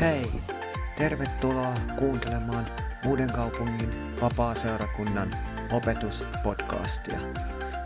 Hei! 0.00 0.32
Tervetuloa 0.98 1.74
kuuntelemaan 1.98 2.66
Uuden 3.06 3.32
kaupungin 3.32 4.20
vapaa-seurakunnan 4.20 5.30
opetuspodcastia. 5.72 7.20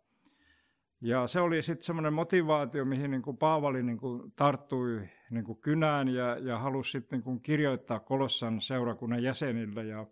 ja 1.02 1.28
se 1.28 1.40
oli 1.40 1.62
sitten 1.62 1.86
semmoinen 1.86 2.14
motivaatio, 2.14 2.86
mihin 2.86 3.12
niin 3.12 3.22
kuin 3.22 3.38
Paavali 3.38 3.84
niin 3.84 3.98
kuin 3.98 4.32
tarttui 4.36 5.10
niin 5.32 5.44
kuin 5.44 5.62
kynään 5.62 6.08
ja, 6.08 6.38
ja 6.38 6.58
halusi 6.58 6.92
sitten 6.92 7.18
niin 7.18 7.24
kuin 7.24 7.42
kirjoittaa 7.42 8.00
Kolossan 8.00 8.62
seurakunnan 8.62 9.24
jäsenille. 9.24 9.84
Ja, 9.84 10.06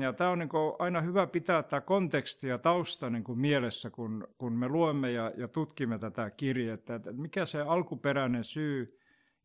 ja 0.00 0.12
tämä 0.12 0.30
on 0.30 0.38
niin 0.38 0.48
kuin 0.48 0.74
aina 0.78 1.00
hyvä 1.00 1.26
pitää 1.26 1.62
tämä 1.62 1.80
konteksti 1.80 2.48
ja 2.48 2.58
tausta 2.58 3.10
niin 3.10 3.24
kuin 3.24 3.40
mielessä, 3.40 3.90
kun, 3.90 4.28
kun 4.38 4.52
me 4.52 4.68
luemme 4.68 5.12
ja, 5.12 5.32
ja 5.36 5.48
tutkimme 5.48 5.98
tätä 5.98 6.30
kirjettä, 6.30 6.94
että 6.94 7.12
mikä 7.12 7.46
se 7.46 7.60
alkuperäinen 7.60 8.44
syy 8.44 8.86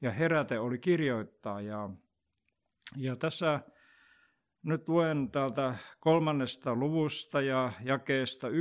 ja 0.01 0.11
heräte 0.11 0.59
oli 0.59 0.79
kirjoittaa. 0.79 1.61
Ja, 1.61 1.89
ja 2.95 3.15
tässä 3.15 3.59
nyt 4.63 4.89
luen 4.89 5.31
täältä 5.31 5.75
kolmannesta 5.99 6.75
luvusta 6.75 7.41
ja 7.41 7.71
jakeesta 7.83 8.47
1-15 8.47 8.51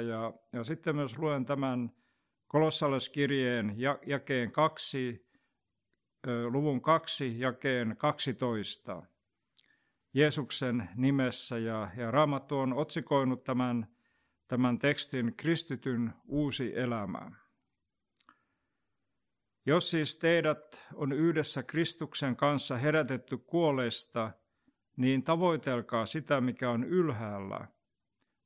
ja, 0.00 0.32
ja 0.52 0.64
sitten 0.64 0.96
myös 0.96 1.18
luen 1.18 1.44
tämän 1.44 1.90
kolossalaiskirjeen 2.46 3.74
jakeen 4.06 4.52
2, 4.52 5.26
luvun 6.50 6.82
2 6.82 7.40
jakeen 7.40 7.96
12 7.96 9.02
Jeesuksen 10.14 10.88
nimessä 10.96 11.58
ja, 11.58 11.88
ja 11.96 12.10
Raamattu 12.10 12.58
on 12.58 12.72
otsikoinut 12.72 13.44
tämän, 13.44 13.86
tämän 14.48 14.78
tekstin 14.78 15.34
kristityn 15.36 16.12
uusi 16.26 16.78
elämä. 16.78 17.30
Jos 19.66 19.90
siis 19.90 20.16
teidät 20.16 20.86
on 20.94 21.12
yhdessä 21.12 21.62
Kristuksen 21.62 22.36
kanssa 22.36 22.76
herätetty 22.76 23.38
kuolleista, 23.38 24.30
niin 24.96 25.22
tavoitelkaa 25.22 26.06
sitä, 26.06 26.40
mikä 26.40 26.70
on 26.70 26.84
ylhäällä, 26.84 27.68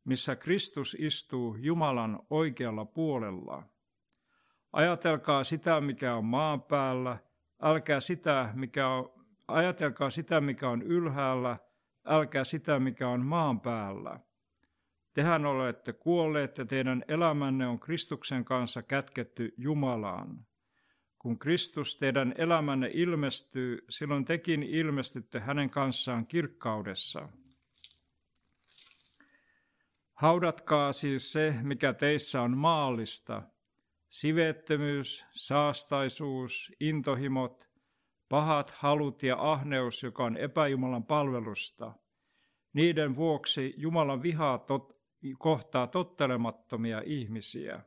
missä 0.05 0.37
Kristus 0.37 0.97
istuu 0.99 1.57
Jumalan 1.61 2.19
oikealla 2.31 2.85
puolella. 2.85 3.63
Ajatelkaa 4.73 5.45
sitä, 5.45 5.81
mikä 5.81 6.15
on 6.15 6.25
maan 6.25 6.63
päällä, 6.63 7.19
älkää 7.63 8.01
sitä, 8.01 8.51
mikä 8.55 8.89
on, 8.89 9.27
ajatelkaa 9.49 10.11
sitä, 10.11 10.41
mikä 10.41 10.69
on 10.69 10.83
ylhäällä, 10.83 11.59
älkää 12.07 12.45
sitä, 12.45 12.81
mikä 12.81 13.09
on 13.09 13.27
maan 13.27 13.61
päällä. 13.61 14.21
Tehän 15.15 15.47
olette 15.47 15.93
kuolleet 15.93 16.59
ja 16.59 16.65
teidän 16.65 17.05
elämänne 17.09 17.67
on 17.67 17.81
Kristuksen 17.81 18.45
kanssa 18.45 18.83
kätketty 18.83 19.55
Jumalaan. 19.57 20.47
Kun 21.27 21.39
Kristus 21.39 21.97
teidän 21.97 22.35
elämänne 22.39 22.91
ilmestyy, 22.93 23.85
silloin 23.89 24.25
tekin 24.25 24.63
ilmestytte 24.63 25.41
hänen 25.41 25.71
kanssaan 25.71 26.27
kirkkaudessa. 26.27 27.29
Haudatkaa 30.15 30.93
siis 30.93 31.33
se, 31.33 31.55
mikä 31.63 31.93
teissä 31.93 32.43
on 32.43 32.59
maallista, 32.59 33.43
sivettömyys, 34.09 35.25
saastaisuus, 35.31 36.73
intohimot, 36.81 37.69
pahat 38.29 38.71
halut 38.71 39.23
ja 39.23 39.37
ahneus, 39.39 40.03
joka 40.03 40.25
on 40.25 40.37
epäjumalan 40.37 41.05
palvelusta. 41.05 41.93
Niiden 42.73 43.15
vuoksi 43.15 43.75
Jumalan 43.77 44.23
vihaa 44.23 44.59
tot, 44.59 45.01
kohtaa 45.39 45.87
tottelemattomia 45.87 47.03
ihmisiä. 47.07 47.81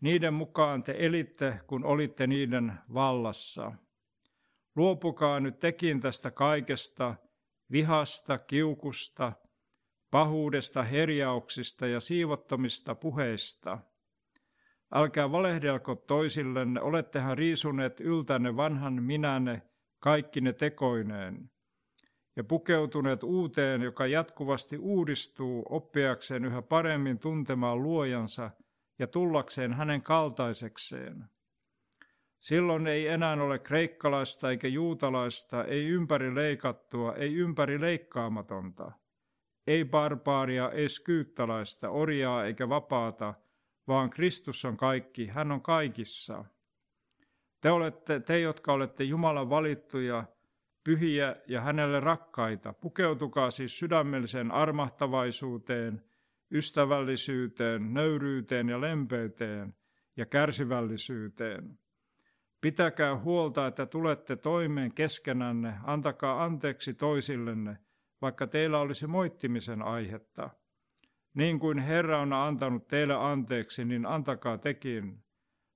Niiden 0.00 0.34
mukaan 0.34 0.82
te 0.82 0.94
elitte, 0.98 1.60
kun 1.66 1.84
olitte 1.84 2.26
niiden 2.26 2.72
vallassa. 2.94 3.72
Luopukaa 4.76 5.40
nyt 5.40 5.58
tekin 5.58 6.00
tästä 6.00 6.30
kaikesta, 6.30 7.14
vihasta, 7.70 8.38
kiukusta, 8.38 9.32
pahuudesta, 10.10 10.82
herjauksista 10.82 11.86
ja 11.86 12.00
siivottomista 12.00 12.94
puheista. 12.94 13.78
Älkää 14.94 15.32
valehdelko 15.32 15.94
toisillenne, 15.94 16.80
olettehan 16.80 17.38
riisuneet 17.38 18.00
yltänne 18.00 18.56
vanhan 18.56 19.02
minänne 19.02 19.62
kaikki 19.98 20.40
ne 20.40 20.52
tekoineen, 20.52 21.50
ja 22.36 22.44
pukeutuneet 22.44 23.22
uuteen, 23.22 23.82
joka 23.82 24.06
jatkuvasti 24.06 24.78
uudistuu 24.78 25.66
oppiakseen 25.68 26.44
yhä 26.44 26.62
paremmin 26.62 27.18
tuntemaan 27.18 27.82
luojansa– 27.82 28.50
ja 28.98 29.06
tullakseen 29.06 29.72
hänen 29.72 30.02
kaltaisekseen. 30.02 31.24
Silloin 32.38 32.86
ei 32.86 33.08
enää 33.08 33.32
ole 33.32 33.58
kreikkalaista 33.58 34.50
eikä 34.50 34.68
juutalaista, 34.68 35.64
ei 35.64 35.88
ympäri 35.88 36.34
leikattua, 36.34 37.14
ei 37.14 37.34
ympäri 37.34 37.80
leikkaamatonta, 37.80 38.92
ei 39.66 39.84
barbaaria, 39.84 40.70
ei 40.70 40.88
skyyttalaista, 40.88 41.90
orjaa 41.90 42.44
eikä 42.44 42.68
vapaata, 42.68 43.34
vaan 43.88 44.10
Kristus 44.10 44.64
on 44.64 44.76
kaikki, 44.76 45.26
hän 45.26 45.52
on 45.52 45.62
kaikissa. 45.62 46.44
Te, 47.60 47.70
olette, 47.70 48.20
te 48.20 48.40
jotka 48.40 48.72
olette 48.72 49.04
Jumalan 49.04 49.50
valittuja, 49.50 50.24
pyhiä 50.84 51.36
ja 51.48 51.60
hänelle 51.60 52.00
rakkaita, 52.00 52.72
pukeutukaa 52.72 53.50
siis 53.50 53.78
sydämelliseen 53.78 54.50
armahtavaisuuteen– 54.50 56.02
ystävällisyyteen, 56.54 57.94
nöyryyteen 57.94 58.68
ja 58.68 58.80
lempeyteen 58.80 59.74
ja 60.16 60.26
kärsivällisyyteen. 60.26 61.78
Pitäkää 62.60 63.18
huolta, 63.18 63.66
että 63.66 63.86
tulette 63.86 64.36
toimeen 64.36 64.94
keskenänne, 64.94 65.74
antakaa 65.82 66.44
anteeksi 66.44 66.94
toisillenne, 66.94 67.78
vaikka 68.22 68.46
teillä 68.46 68.78
olisi 68.78 69.06
moittimisen 69.06 69.82
aihetta. 69.82 70.50
Niin 71.34 71.58
kuin 71.58 71.78
Herra 71.78 72.20
on 72.20 72.32
antanut 72.32 72.88
teille 72.88 73.14
anteeksi, 73.14 73.84
niin 73.84 74.06
antakaa 74.06 74.58
tekin. 74.58 75.24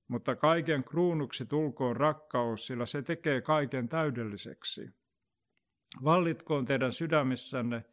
Mutta 0.09 0.37
kaiken 0.37 0.85
kruunuksi 0.85 1.47
tulkoon 1.47 1.97
rakkaus, 1.97 2.67
sillä 2.67 2.87
se 2.87 3.03
tekee 3.03 3.41
kaiken 3.41 3.89
täydelliseksi. 3.89 4.91
Vallitkoon 6.05 6.65
teidän 6.65 6.93
sydämissänne 6.93 7.85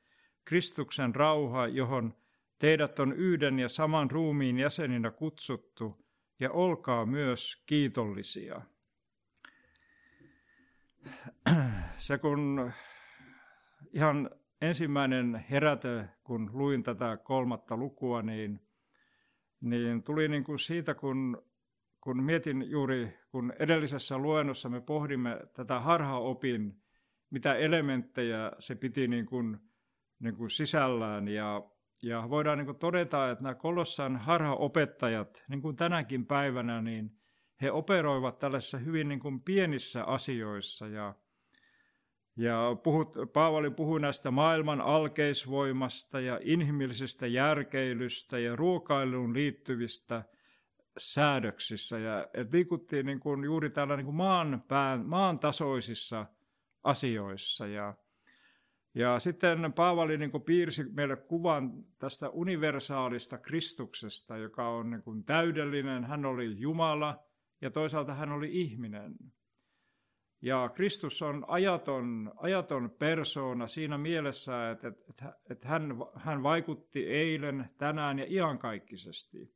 Kristuksen 0.45 1.15
rauha, 1.15 1.67
johon 1.67 2.13
Teidät 2.59 2.99
on 2.99 3.13
yhden 3.13 3.59
ja 3.59 3.69
saman 3.69 4.11
ruumiin 4.11 4.59
jäseninä 4.59 5.11
kutsuttu, 5.11 6.05
ja 6.39 6.51
olkaa 6.51 7.05
myös 7.05 7.63
kiitollisia. 7.65 8.61
Se 11.97 12.17
kun 12.17 12.71
ihan 13.93 14.29
ensimmäinen 14.61 15.45
herätö, 15.49 16.05
kun 16.23 16.49
luin 16.53 16.83
tätä 16.83 17.17
kolmatta 17.17 17.77
lukua, 17.77 18.21
niin, 18.21 18.59
niin 19.61 20.03
tuli 20.03 20.27
niin 20.27 20.43
kuin 20.43 20.59
siitä, 20.59 20.93
kun, 20.93 21.43
kun 22.01 22.23
mietin 22.23 22.69
juuri, 22.69 23.19
kun 23.29 23.53
edellisessä 23.59 24.17
luennossa 24.17 24.69
me 24.69 24.81
pohdimme 24.81 25.39
tätä 25.53 25.79
harhaopin, 25.79 26.81
mitä 27.29 27.55
elementtejä 27.55 28.51
se 28.59 28.75
piti 28.75 29.07
niin 29.07 29.25
kuin, 29.25 29.57
niin 30.19 30.35
kuin 30.35 30.49
sisällään. 30.49 31.27
Ja, 31.27 31.69
ja 32.05 32.29
voidaan 32.29 32.57
niin 32.57 32.75
todeta, 32.75 33.31
että 33.31 33.43
nämä 33.43 33.55
Kolossan 33.55 34.17
harhaopettajat, 34.17 35.43
niin 35.49 35.61
kuin 35.61 35.75
tänäkin 35.75 36.25
päivänä, 36.25 36.81
niin 36.81 37.11
he 37.61 37.71
operoivat 37.71 38.39
tällaisissa 38.39 38.77
hyvin 38.77 39.07
niin 39.07 39.19
kuin 39.19 39.41
pienissä 39.41 40.03
asioissa. 40.03 40.87
Ja, 40.87 41.15
ja 42.37 42.77
puhut, 42.83 43.15
Paavali 43.33 43.71
puhui 43.71 43.99
näistä 43.99 44.31
maailman 44.31 44.81
alkeisvoimasta 44.81 46.19
ja 46.19 46.39
inhimillisestä 46.43 47.27
järkeilystä 47.27 48.39
ja 48.39 48.55
ruokailuun 48.55 49.33
liittyvistä 49.33 50.23
säädöksissä. 50.97 51.99
Ja 51.99 52.27
et 52.33 52.53
liikuttiin 52.53 53.05
niin 53.05 53.19
kuin 53.19 53.43
juuri 53.43 53.69
täällä 53.69 53.95
niin 53.95 54.05
kuin 54.05 54.15
maan, 54.15 54.63
pään, 54.67 55.05
maan 55.05 55.39
tasoisissa 55.39 56.25
asioissa. 56.83 57.67
Ja, 57.67 57.93
ja 58.95 59.19
sitten 59.19 59.73
Paavali 59.73 60.17
niin 60.17 60.31
piirsi 60.45 60.83
meille 60.83 61.15
kuvan 61.15 61.71
tästä 61.99 62.29
universaalista 62.29 63.37
Kristuksesta, 63.37 64.37
joka 64.37 64.69
on 64.69 64.89
niin 64.89 65.03
kuin 65.03 65.23
täydellinen. 65.23 66.03
Hän 66.03 66.25
oli 66.25 66.59
Jumala 66.59 67.23
ja 67.61 67.71
toisaalta 67.71 68.13
hän 68.13 68.31
oli 68.31 68.49
ihminen. 68.51 69.15
Ja 70.41 70.69
Kristus 70.73 71.21
on 71.21 71.45
ajaton, 71.47 72.31
ajaton 72.35 72.91
persoona 72.99 73.67
siinä 73.67 73.97
mielessä, 73.97 74.71
että, 74.71 74.87
että, 75.09 75.33
että 75.49 75.67
hän, 75.67 75.95
hän 76.15 76.43
vaikutti 76.43 77.05
eilen, 77.05 77.69
tänään 77.77 78.19
ja 78.19 78.25
iankaikkisesti. 78.29 79.55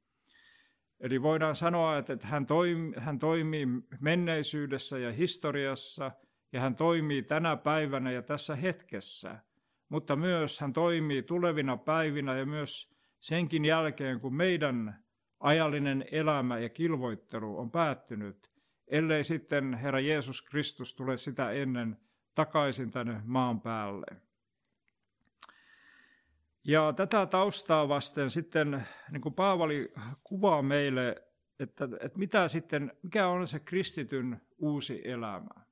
Eli 0.99 1.21
voidaan 1.21 1.55
sanoa, 1.55 1.97
että 1.97 2.17
hän, 2.21 2.45
toimi, 2.45 2.93
hän 2.97 3.19
toimii 3.19 3.67
menneisyydessä 3.99 4.97
ja 4.97 5.11
historiassa 5.11 6.11
ja 6.53 6.61
hän 6.61 6.75
toimii 6.75 7.23
tänä 7.23 7.55
päivänä 7.55 8.11
ja 8.11 8.21
tässä 8.21 8.55
hetkessä. 8.55 9.39
Mutta 9.89 10.15
myös 10.15 10.59
hän 10.59 10.73
toimii 10.73 11.23
tulevina 11.23 11.77
päivinä 11.77 12.37
ja 12.37 12.45
myös 12.45 12.95
senkin 13.19 13.65
jälkeen, 13.65 14.19
kun 14.19 14.35
meidän 14.35 15.03
ajallinen 15.39 16.05
elämä 16.11 16.59
ja 16.59 16.69
kilvoittelu 16.69 17.59
on 17.59 17.71
päättynyt, 17.71 18.51
ellei 18.87 19.23
sitten 19.23 19.73
Herra 19.73 19.99
Jeesus 19.99 20.41
Kristus 20.41 20.95
tule 20.95 21.17
sitä 21.17 21.51
ennen 21.51 21.97
takaisin 22.35 22.91
tänne 22.91 23.21
maan 23.25 23.61
päälle. 23.61 24.05
Ja 26.63 26.93
tätä 26.93 27.25
taustaa 27.25 27.89
vasten 27.89 28.31
sitten 28.31 28.87
niin 29.11 29.21
kuin 29.21 29.33
Paavali 29.33 29.91
kuvaa 30.23 30.61
meille, 30.61 31.23
että, 31.59 31.89
että 31.99 32.19
mitä 32.19 32.47
sitten, 32.47 32.91
mikä 33.03 33.27
on 33.27 33.47
se 33.47 33.59
kristityn 33.59 34.41
uusi 34.57 35.01
elämä. 35.03 35.68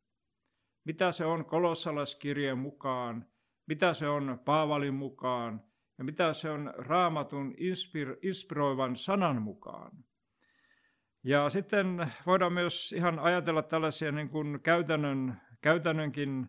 Mitä 0.87 1.11
se 1.11 1.25
on 1.25 1.45
kolossalaskirjeen 1.45 2.57
mukaan, 2.57 3.25
mitä 3.65 3.93
se 3.93 4.07
on 4.07 4.39
Paavalin 4.45 4.93
mukaan 4.93 5.63
ja 5.97 6.03
mitä 6.03 6.33
se 6.33 6.49
on 6.49 6.73
raamatun 6.77 7.53
inspir, 7.57 8.15
inspiroivan 8.21 8.95
sanan 8.95 9.41
mukaan. 9.41 9.91
Ja 11.23 11.49
sitten 11.49 12.07
voidaan 12.25 12.53
myös 12.53 12.93
ihan 12.93 13.19
ajatella 13.19 13.61
tällaisia 13.61 14.11
niin 14.11 14.29
kuin 14.29 14.59
käytännön, 14.63 15.41
käytännönkin 15.61 16.47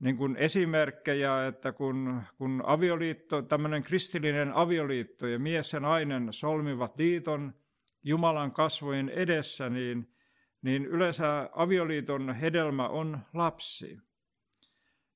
niin 0.00 0.16
kuin 0.16 0.36
esimerkkejä, 0.36 1.46
että 1.46 1.72
kun, 1.72 2.22
kun 2.38 2.62
avioliitto, 2.66 3.42
tämmöinen 3.42 3.82
kristillinen 3.82 4.52
avioliitto 4.52 5.26
ja 5.26 5.38
mies 5.38 5.72
ja 5.72 5.80
nainen 5.80 6.32
solmivat 6.32 6.98
liiton 6.98 7.54
Jumalan 8.02 8.52
kasvojen 8.52 9.08
edessä, 9.08 9.70
niin, 9.70 10.14
niin 10.62 10.86
yleensä 10.86 11.50
avioliiton 11.52 12.34
hedelmä 12.34 12.88
on 12.88 13.18
lapsi. 13.34 13.98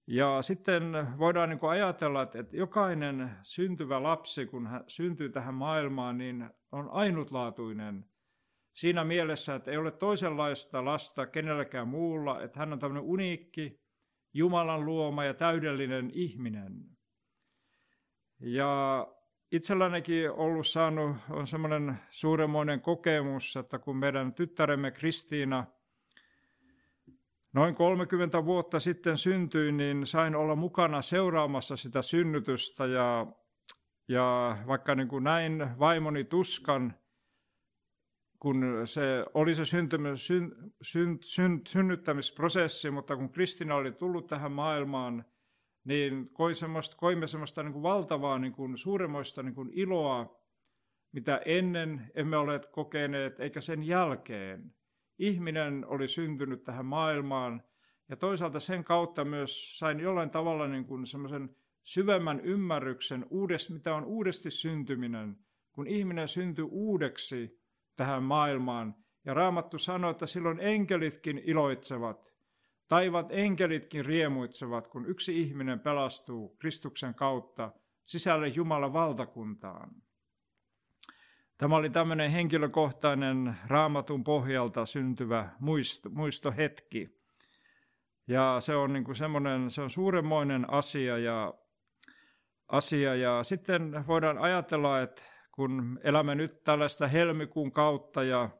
Ja 0.06 0.42
sitten 0.42 1.08
voidaan 1.18 1.48
niin 1.48 1.58
ajatella, 1.62 2.22
että 2.22 2.44
jokainen 2.52 3.30
syntyvä 3.42 4.02
lapsi, 4.02 4.46
kun 4.46 4.66
hän 4.66 4.84
syntyy 4.86 5.28
tähän 5.28 5.54
maailmaan, 5.54 6.18
niin 6.18 6.50
on 6.72 6.88
ainutlaatuinen 6.90 8.04
siinä 8.72 9.04
mielessä, 9.04 9.54
että 9.54 9.70
ei 9.70 9.76
ole 9.76 9.90
toisenlaista 9.90 10.84
lasta 10.84 11.26
kenelläkään 11.26 11.88
muulla, 11.88 12.42
että 12.42 12.58
hän 12.58 12.72
on 12.72 12.78
tämmöinen 12.78 13.04
uniikki, 13.04 13.84
Jumalan 14.36 14.86
luoma 14.86 15.24
ja 15.24 15.34
täydellinen 15.34 16.10
ihminen. 16.14 16.84
Ja 18.40 19.06
itsellänikin 19.54 20.30
ollut 20.30 20.66
saanut, 20.66 21.16
on 21.30 21.46
semmoinen 21.46 21.98
suuremmoinen 22.10 22.80
kokemus, 22.80 23.56
että 23.56 23.78
kun 23.78 23.96
meidän 23.96 24.34
tyttäremme 24.34 24.90
Kristiina 24.90 25.66
noin 27.52 27.74
30 27.74 28.44
vuotta 28.44 28.80
sitten 28.80 29.16
syntyi, 29.16 29.72
niin 29.72 30.06
sain 30.06 30.36
olla 30.36 30.56
mukana 30.56 31.02
seuraamassa 31.02 31.76
sitä 31.76 32.02
synnytystä 32.02 32.86
ja, 32.86 33.26
ja 34.08 34.56
vaikka 34.66 34.94
niin 34.94 35.08
kuin 35.08 35.24
näin 35.24 35.78
vaimoni 35.78 36.24
tuskan, 36.24 36.94
kun 38.38 38.82
se 38.84 39.24
oli 39.34 39.54
se 39.54 39.64
syntymys, 39.64 40.26
syn, 40.26 40.52
syn, 40.82 41.18
syn, 41.20 41.60
synnyttämisprosessi, 41.66 42.90
mutta 42.90 43.16
kun 43.16 43.30
Kristina 43.30 43.74
oli 43.74 43.92
tullut 43.92 44.26
tähän 44.26 44.52
maailmaan, 44.52 45.24
niin 45.84 46.32
koin 46.32 46.54
semmoista, 46.54 46.96
koimme 46.96 47.26
semmoista 47.26 47.62
niin 47.62 47.72
kuin 47.72 47.82
valtavaa 47.82 48.38
niin 48.38 48.52
kuin 48.52 48.78
suuremmoista 48.78 49.42
niin 49.42 49.54
kuin 49.54 49.70
iloa, 49.72 50.40
mitä 51.12 51.40
ennen 51.44 52.10
emme 52.14 52.36
ole 52.36 52.60
kokeneet, 52.72 53.40
eikä 53.40 53.60
sen 53.60 53.82
jälkeen. 53.82 54.74
Ihminen 55.18 55.84
oli 55.86 56.08
syntynyt 56.08 56.64
tähän 56.64 56.86
maailmaan, 56.86 57.62
ja 58.08 58.16
toisaalta 58.16 58.60
sen 58.60 58.84
kautta 58.84 59.24
myös 59.24 59.78
sain 59.78 60.00
jollain 60.00 60.30
tavalla 60.30 60.68
niin 60.68 60.84
kuin 60.84 61.06
semmoisen 61.06 61.56
syvemmän 61.82 62.40
ymmärryksen, 62.40 63.26
uudesta, 63.30 63.72
mitä 63.72 63.94
on 63.94 64.04
uudesti 64.04 64.50
syntyminen, 64.50 65.36
kun 65.72 65.86
ihminen 65.86 66.28
syntyy 66.28 66.66
uudeksi, 66.70 67.60
tähän 67.96 68.22
maailmaan. 68.22 68.94
Ja 69.24 69.34
Raamattu 69.34 69.78
sanoo, 69.78 70.10
että 70.10 70.26
silloin 70.26 70.60
enkelitkin 70.60 71.42
iloitsevat, 71.44 72.33
taivat 72.88 73.26
enkelitkin 73.30 74.04
riemuitsevat, 74.04 74.88
kun 74.88 75.06
yksi 75.06 75.40
ihminen 75.40 75.80
pelastuu 75.80 76.48
Kristuksen 76.48 77.14
kautta 77.14 77.72
sisälle 78.04 78.48
Jumalan 78.48 78.92
valtakuntaan. 78.92 79.90
Tämä 81.58 81.76
oli 81.76 81.90
tämmöinen 81.90 82.30
henkilökohtainen 82.30 83.56
raamatun 83.66 84.24
pohjalta 84.24 84.86
syntyvä 84.86 85.48
muisto, 85.60 86.10
muistohetki. 86.10 87.24
Ja 88.28 88.56
se 88.60 88.76
on 88.76 88.92
niin 88.92 89.04
kuin 89.04 89.16
semmoinen, 89.16 89.70
se 89.70 89.82
on 89.82 89.90
suuremmoinen 89.90 90.70
asia 90.70 91.18
ja, 91.18 91.54
asia 92.68 93.14
ja 93.14 93.42
sitten 93.42 94.06
voidaan 94.06 94.38
ajatella, 94.38 95.00
että 95.00 95.22
kun 95.52 96.00
elämme 96.04 96.34
nyt 96.34 96.64
tällaista 96.64 97.08
helmikuun 97.08 97.72
kautta 97.72 98.22
ja, 98.22 98.50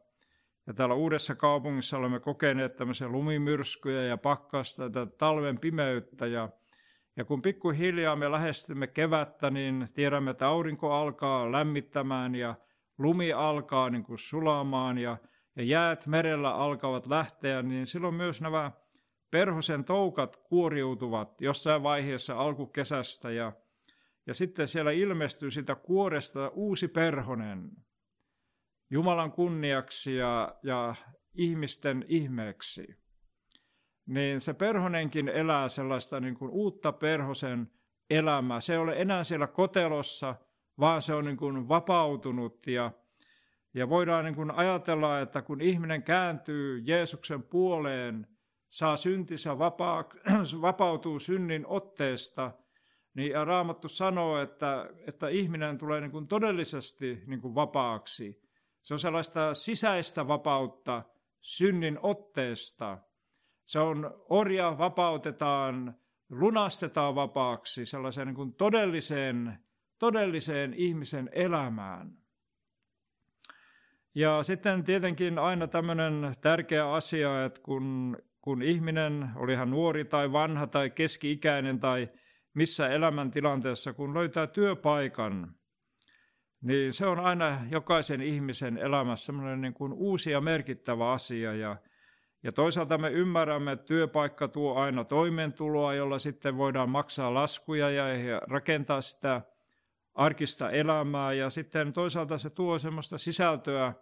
ja 0.67 0.75
täällä 0.75 0.95
uudessa 0.95 1.35
kaupungissa 1.35 1.99
olemme 1.99 2.21
kokeneet 2.21 2.77
tämmöisiä 2.77 3.09
lumimyrskyjä 3.09 4.03
ja 4.03 4.17
pakkasta 4.17 4.83
ja 4.83 5.07
talven 5.07 5.61
pimeyttä. 5.61 6.27
Ja, 6.27 6.49
ja 7.17 7.25
kun 7.25 7.43
pikkuhiljaa 7.43 8.17
me 8.17 8.31
lähestymme 8.31 8.87
kevättä, 8.87 9.51
niin 9.51 9.89
tiedämme, 9.95 10.31
että 10.31 10.49
aurinko 10.49 10.93
alkaa 10.93 11.53
lämmittämään 11.53 12.35
ja 12.35 12.55
lumi 12.99 13.33
alkaa 13.33 13.91
niin 13.91 14.05
kuin 14.05 14.19
sulamaan 14.19 14.99
ja, 14.99 15.17
ja 15.57 15.63
jäät 15.63 16.07
merellä 16.07 16.55
alkavat 16.55 17.07
lähteä, 17.07 17.63
niin 17.63 17.87
silloin 17.87 18.15
myös 18.15 18.41
nämä 18.41 18.73
perhosen 19.31 19.85
toukat 19.85 20.37
kuoriutuvat 20.37 21.41
jossain 21.41 21.83
vaiheessa 21.83 22.37
alkukesästä. 22.37 23.31
Ja 23.31 23.53
ja 24.27 24.35
sitten 24.35 24.69
siellä 24.69 24.91
ilmestyy 24.91 25.51
sitä 25.51 25.75
kuoresta 25.75 26.49
uusi 26.49 26.89
perhonen 26.89 27.71
Jumalan 28.95 29.33
kunniaksi 29.33 30.17
ja, 30.17 30.55
ja 30.63 30.95
ihmisten 31.35 32.05
ihmeeksi. 32.09 32.97
Niin 34.07 34.41
se 34.41 34.55
perhonenkin 34.55 35.29
elää 35.29 35.69
sellaista 35.69 36.21
niin 36.21 36.35
kuin 36.35 36.51
uutta 36.51 36.93
perhosen 36.93 37.71
elämää. 38.11 38.61
Se 38.61 38.73
ei 38.73 38.79
ole 38.79 38.95
enää 38.97 39.25
siellä 39.25 39.47
kotelossa, 39.47 40.35
vaan 40.81 41.03
se 41.03 41.15
on 41.15 41.25
niin 41.25 41.37
kuin 41.37 41.69
vapautunut 41.69 42.67
ja, 42.67 42.91
ja 43.75 43.89
voidaan 43.89 44.25
niin 44.25 44.35
kuin 44.35 44.51
ajatella, 44.51 45.21
että 45.21 45.43
kun 45.43 45.61
ihminen 45.61 46.03
kääntyy 46.03 46.83
Jeesuksen 46.85 47.43
puoleen, 47.43 48.27
saa 48.71 48.97
syntissä 48.97 49.59
vapaa, 49.59 50.05
vapautuu 50.63 51.19
synnin 51.19 51.67
otteesta– 51.67 52.51
niin 53.15 53.47
Raamattu 53.47 53.89
sanoo, 53.89 54.43
että, 54.43 54.91
että 55.07 55.29
ihminen 55.29 55.79
tulee 55.79 56.01
niin 56.01 56.11
kuin 56.11 56.29
todellisesti 56.29 57.23
niin 57.27 57.41
kuin 57.41 57.55
vapaaksi. 57.55 58.44
Se 58.85 58.95
on 58.95 58.99
sellaista 58.99 59.55
sisäistä 59.55 60.29
vapautta 60.29 61.03
synnin 61.41 61.99
otteesta. 62.03 62.99
Se 63.65 63.79
on 63.79 64.25
orja 64.29 64.79
vapautetaan 64.79 65.95
lunastetaan 66.31 67.15
vapaaksi 67.15 67.87
sellaiseen 67.87 68.27
niin 68.27 68.35
kuin 68.35 68.55
todelliseen, 68.55 69.59
todelliseen 69.99 70.75
ihmisen 70.75 71.31
elämään. 71.33 72.19
Ja 74.15 74.43
sitten 74.43 74.85
tietenkin 74.85 75.39
aina 75.39 75.67
tämmöinen 75.67 76.35
tärkeä 76.41 76.93
asia, 76.93 77.45
että 77.45 77.61
kun, 77.63 78.17
kun 78.41 78.63
ihminen, 78.63 79.31
oli 79.37 79.55
hän 79.55 79.71
nuori 79.71 80.05
tai 80.05 80.33
vanha 80.33 80.67
tai 80.67 80.91
keski-ikäinen 80.91 81.81
tai 81.81 82.09
missä 82.55 82.89
elämäntilanteessa, 82.89 83.93
kun 83.93 84.15
löytää 84.15 84.47
työpaikan, 84.47 85.55
niin 86.65 86.93
se 86.93 87.07
on 87.07 87.21
aina 87.21 87.59
jokaisen 87.71 88.21
ihmisen 88.21 88.79
elämässä 88.79 89.27
semmoinen 89.27 89.61
niin 89.61 89.75
kuin 89.75 89.93
uusi 89.93 90.31
ja 90.31 90.41
merkittävä 90.41 91.13
asia. 91.13 91.55
Ja, 91.55 91.77
ja 92.43 92.53
toisaalta 92.53 92.99
me 92.99 93.11
ymmärrämme, 93.11 93.73
että 93.73 93.87
työpaikka 93.87 94.49
tuo 94.49 94.75
aina 94.75 95.05
toimeentuloa, 95.05 95.95
jolla 95.95 96.19
sitten 96.19 96.57
voidaan 96.57 96.91
maksaa 96.91 97.35
laskuja 97.35 97.91
ja, 97.91 98.15
ja 98.15 98.43
rakentaa 98.47 99.01
sitä 99.01 99.43
arkista 100.15 100.71
elämää. 100.71 101.33
Ja 101.33 101.51
sitten 101.51 101.93
toisaalta 101.93 102.39
se 102.39 102.51
tuo 102.51 102.79
semmoista 102.79 103.19
sisältöä 103.19 103.93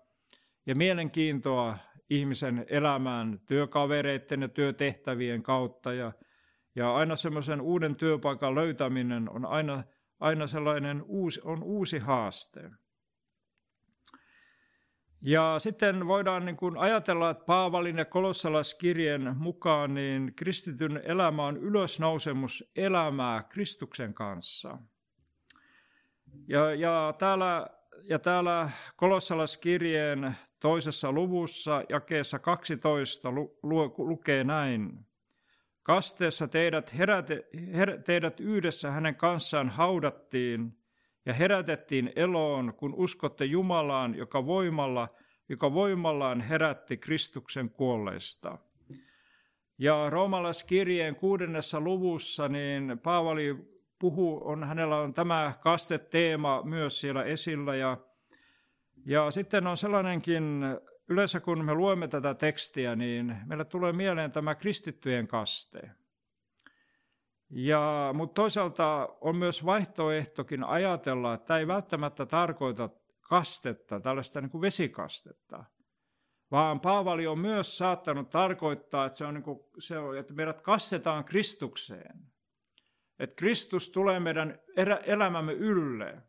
ja 0.66 0.75
mielenkiintoa 0.75 1.78
ihmisen 2.11 2.64
elämään 2.69 3.40
työkavereiden 3.47 4.42
ja 4.42 4.49
työtehtävien 4.49 5.42
kautta. 5.42 5.92
Ja, 5.92 6.12
ja 6.76 6.95
aina 6.95 7.16
semmoisen 7.16 7.61
uuden 7.61 7.97
työpaikan 7.97 8.54
löytäminen 8.54 9.31
on 9.31 9.47
aina, 9.47 9.85
aina 10.23 10.47
sellainen 10.47 11.02
uusi, 11.07 11.41
on 11.45 11.62
uusi 11.62 11.99
haaste. 11.99 12.71
Ja 15.25 15.55
sitten 15.59 16.07
voidaan 16.07 16.45
niin 16.45 16.57
kuin 16.57 16.79
ajatella, 16.79 17.31
että 17.31 17.45
Paavalin 17.45 17.99
ja 17.99 18.05
kolossalaiskirjeen 18.05 19.37
mukaan 19.37 19.95
niin 19.95 20.33
kristityn 20.37 21.00
elämä 21.05 21.47
on 21.47 21.57
ylösnousemus 21.57 22.71
elämää 22.76 23.43
Kristuksen 23.43 24.14
kanssa. 24.14 24.79
Ja, 26.49 26.75
ja 26.75 27.14
täällä, 27.19 27.67
ja 28.09 28.19
täällä 28.19 28.71
kolossalaiskirjeen 28.97 30.37
toisessa 30.61 31.12
luvussa 31.12 31.83
jakeessa 31.88 32.38
12 32.38 33.31
lu, 33.31 33.59
lu, 33.62 33.95
lukee 33.99 34.45
näin. 34.45 35.07
Kasteessa 35.83 36.49
teidät, 36.49 36.99
heräte, 36.99 37.47
her, 37.73 38.03
teidät 38.03 38.41
yhdessä 38.41 38.91
hänen 38.91 39.15
kanssaan 39.15 39.69
haudattiin 39.69 40.79
ja 41.27 41.35
herätettiin 41.35 42.12
eloon, 42.17 42.75
kun 42.75 42.95
uskotte 42.95 43.45
Jumalaan, 43.45 44.15
joka 44.15 44.47
voimalla, 44.47 45.09
joka 45.49 45.75
voimallaan 45.75 46.41
herätti 46.41 46.97
Kristuksen 46.97 47.71
kuolleista. 47.71 48.59
Ja 49.79 50.11
roomalaiskirjeen 50.11 51.17
kuudennessa 51.17 51.81
luvussa 51.81 52.49
niin 52.49 52.99
Paavali 53.03 53.57
puhuu, 53.99 54.41
on, 54.45 54.65
hänellä 54.65 54.97
on 54.97 55.15
tämä 55.15 55.53
kasteteema 55.61 56.62
myös 56.65 57.01
siellä 57.01 57.23
esillä 57.25 57.77
ja, 57.77 57.97
ja 59.07 59.31
sitten 59.31 59.67
on 59.67 59.77
sellainenkin 59.77 60.62
yleensä 61.09 61.40
kun 61.40 61.64
me 61.64 61.75
luemme 61.75 62.09
tätä 62.09 62.35
tekstiä, 62.35 62.97
niin 62.97 63.37
meille 63.47 63.64
tulee 63.64 63.92
mieleen 63.92 64.32
tämä 64.32 64.54
kristittyjen 64.54 65.28
kaste. 65.28 65.90
Ja, 67.50 68.11
mutta 68.14 68.35
toisaalta 68.35 69.09
on 69.21 69.37
myös 69.37 69.64
vaihtoehtokin 69.64 70.64
ajatella, 70.64 71.35
että 71.35 71.47
tämä 71.47 71.59
ei 71.59 71.66
välttämättä 71.66 72.26
tarkoita 72.26 72.88
kastetta, 73.21 74.00
tällaista 74.00 74.40
niin 74.40 74.50
kuin 74.50 74.62
vesikastetta, 74.62 75.64
vaan 76.50 76.80
Paavali 76.80 77.26
on 77.26 77.38
myös 77.38 77.78
saattanut 77.78 78.30
tarkoittaa, 78.30 79.06
että, 79.06 79.18
se 79.18 79.25
on 79.25 79.35
niin 79.35 79.44
kuin, 79.44 79.61
se 79.78 79.99
on, 79.99 80.18
että 80.18 80.35
meidät 80.35 80.61
kastetaan 80.61 81.25
Kristukseen. 81.25 82.32
Että 83.18 83.37
Kristus 83.37 83.90
tulee 83.90 84.21
meidän 84.21 84.59
elämämme 85.06 85.52
ylle. 85.52 86.23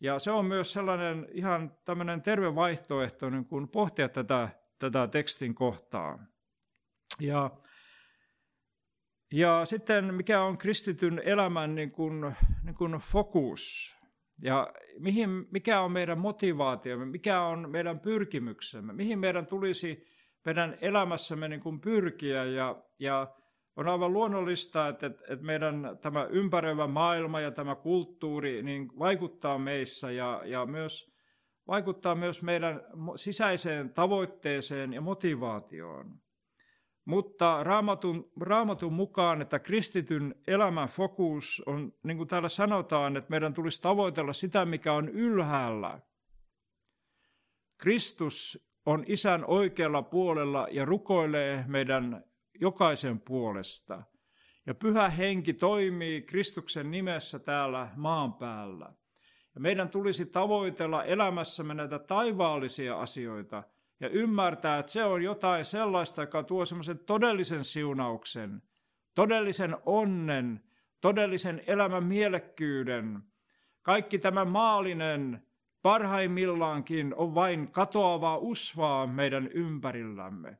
Ja 0.00 0.18
se 0.18 0.30
on 0.30 0.44
myös 0.44 0.72
sellainen 0.72 1.28
ihan 1.32 1.76
tämmöinen 1.84 2.22
terve 2.22 2.54
vaihtoehto 2.54 3.30
niin 3.30 3.44
kuin 3.44 3.68
pohtia 3.68 4.08
tätä, 4.08 4.48
tätä 4.78 5.06
tekstin 5.06 5.54
kohtaa. 5.54 6.26
Ja, 7.20 7.50
ja 9.32 9.64
sitten 9.64 10.14
mikä 10.14 10.42
on 10.42 10.58
kristityn 10.58 11.22
elämän 11.24 11.74
niin 11.74 11.90
kuin, 11.90 12.34
niin 12.62 12.74
kuin 12.74 12.92
fokus? 12.92 13.96
Ja 14.42 14.72
mihin, 14.98 15.30
mikä 15.50 15.80
on 15.80 15.92
meidän 15.92 16.18
motivaatiomme, 16.18 17.06
mikä 17.06 17.42
on 17.42 17.70
meidän 17.70 18.00
pyrkimyksemme, 18.00 18.92
mihin 18.92 19.18
meidän 19.18 19.46
tulisi 19.46 20.06
meidän 20.44 20.78
elämässämme 20.80 21.48
niin 21.48 21.60
kuin 21.60 21.80
pyrkiä? 21.80 22.44
Ja, 22.44 22.82
ja 23.00 23.34
on 23.78 23.88
aivan 23.88 24.12
luonnollista, 24.12 24.88
että, 24.88 25.06
että 25.06 25.44
meidän 25.46 25.98
tämä 26.02 26.24
ympäröivä 26.24 26.86
maailma 26.86 27.40
ja 27.40 27.50
tämä 27.50 27.74
kulttuuri 27.74 28.62
niin 28.62 28.98
vaikuttaa 28.98 29.58
meissä 29.58 30.10
ja, 30.10 30.42
ja 30.44 30.66
myös 30.66 31.12
vaikuttaa 31.68 32.14
myös 32.14 32.42
meidän 32.42 32.80
sisäiseen 33.16 33.92
tavoitteeseen 33.94 34.92
ja 34.92 35.00
motivaatioon. 35.00 36.20
Mutta 37.04 37.64
raamatun, 37.64 38.32
raamatun 38.40 38.92
mukaan, 38.92 39.42
että 39.42 39.58
kristityn 39.58 40.34
elämän 40.46 40.88
fokus 40.88 41.62
on, 41.66 41.92
niin 42.02 42.16
kuin 42.16 42.28
täällä 42.28 42.48
sanotaan, 42.48 43.16
että 43.16 43.30
meidän 43.30 43.54
tulisi 43.54 43.82
tavoitella 43.82 44.32
sitä, 44.32 44.64
mikä 44.64 44.92
on 44.92 45.08
ylhäällä. 45.08 46.00
Kristus 47.82 48.68
on 48.86 49.04
isän 49.06 49.44
oikealla 49.44 50.02
puolella 50.02 50.66
ja 50.70 50.84
rukoilee 50.84 51.64
meidän 51.66 52.27
jokaisen 52.60 53.20
puolesta. 53.20 54.02
Ja 54.66 54.74
pyhä 54.74 55.08
henki 55.08 55.52
toimii 55.52 56.22
Kristuksen 56.22 56.90
nimessä 56.90 57.38
täällä 57.38 57.88
maan 57.96 58.32
päällä. 58.32 58.92
Ja 59.54 59.60
meidän 59.60 59.88
tulisi 59.88 60.26
tavoitella 60.26 61.04
elämässämme 61.04 61.74
näitä 61.74 61.98
taivaallisia 61.98 63.00
asioita 63.00 63.62
ja 64.00 64.08
ymmärtää, 64.08 64.78
että 64.78 64.92
se 64.92 65.04
on 65.04 65.22
jotain 65.22 65.64
sellaista, 65.64 66.22
joka 66.22 66.42
tuo 66.42 66.64
semmoisen 66.64 66.98
todellisen 66.98 67.64
siunauksen, 67.64 68.62
todellisen 69.14 69.76
onnen, 69.86 70.60
todellisen 71.00 71.62
elämän 71.66 72.04
mielekkyyden. 72.04 73.22
Kaikki 73.82 74.18
tämä 74.18 74.44
maallinen 74.44 75.42
parhaimmillaankin 75.82 77.14
on 77.14 77.34
vain 77.34 77.72
katoavaa 77.72 78.38
usvaa 78.38 79.06
meidän 79.06 79.48
ympärillämme. 79.54 80.58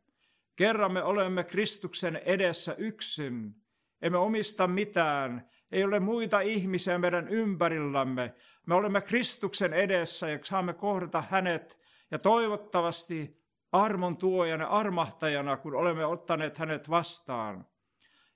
Kerran 0.59 0.93
me 0.93 1.03
olemme 1.03 1.45
Kristuksen 1.45 2.17
edessä 2.17 2.75
yksin. 2.79 3.55
Emme 4.03 4.19
omista 4.19 4.67
mitään. 4.67 5.49
Ei 5.73 5.85
ole 5.85 6.00
muita 6.00 6.41
ihmisiä 6.41 6.99
meidän 6.99 7.29
ympärillämme. 7.29 8.35
Me 8.67 8.75
olemme 8.75 9.00
Kristuksen 9.00 9.73
edessä 9.73 10.29
ja 10.29 10.38
saamme 10.43 10.75
kohdata 10.75 11.25
hänet 11.31 11.79
ja 12.11 12.19
toivottavasti 12.19 13.43
armon 13.73 14.17
tuojana, 14.17 14.67
armahtajana, 14.67 15.57
kun 15.57 15.75
olemme 15.75 16.07
ottaneet 16.07 16.59
hänet 16.59 16.91
vastaan. 16.91 17.67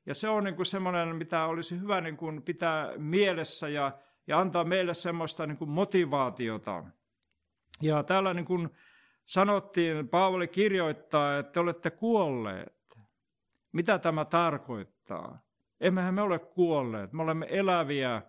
Ja 0.06 0.14
se 0.14 0.28
on 0.28 0.44
niin 0.44 0.56
kuin 0.56 0.66
semmoinen, 0.66 1.16
mitä 1.16 1.46
olisi 1.46 1.80
hyvä 1.80 2.00
niin 2.00 2.16
kuin 2.16 2.42
pitää 2.42 2.92
mielessä 2.96 3.68
ja, 3.68 3.98
ja 4.26 4.38
antaa 4.38 4.64
meille 4.64 4.94
semmoista 4.94 5.46
niin 5.46 5.58
kuin 5.58 5.72
motivaatiota. 5.72 6.84
Ja 7.80 8.02
täällä 8.02 8.34
niin 8.34 8.44
kuin 8.46 8.70
sanottiin, 9.24 10.08
Paavali 10.08 10.48
kirjoittaa, 10.48 11.38
että 11.38 11.52
te 11.52 11.60
olette 11.60 11.90
kuolleet. 11.90 12.98
Mitä 13.72 13.98
tämä 13.98 14.24
tarkoittaa? 14.24 15.38
Emmehän 15.80 16.14
me 16.14 16.22
ole 16.22 16.38
kuolleet, 16.38 17.12
me 17.12 17.22
olemme 17.22 17.46
eläviä, 17.50 18.22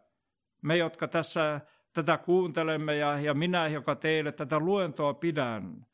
me 0.62 0.78
jotka 0.78 1.08
tässä 1.08 1.62
tätä 1.94 2.18
kuuntelemme 2.18 2.96
ja, 2.96 3.20
ja 3.20 3.34
minä, 3.34 3.68
joka 3.68 3.96
teille 3.96 4.32
tätä 4.32 4.60
luentoa 4.60 5.14
pidän. 5.14 5.86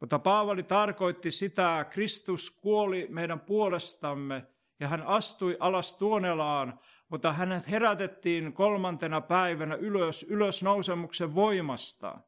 Mutta 0.00 0.18
Paavali 0.18 0.62
tarkoitti 0.62 1.30
sitä, 1.30 1.80
että 1.80 1.92
Kristus 1.92 2.50
kuoli 2.50 3.06
meidän 3.10 3.40
puolestamme 3.40 4.46
ja 4.80 4.88
hän 4.88 5.02
astui 5.02 5.56
alas 5.60 5.94
tuonelaan, 5.94 6.80
mutta 7.08 7.32
hänet 7.32 7.70
herätettiin 7.70 8.52
kolmantena 8.52 9.20
päivänä 9.20 9.74
ylös, 9.74 10.22
ylös 10.28 10.62
nousemuksen 10.62 11.34
voimasta. 11.34 12.18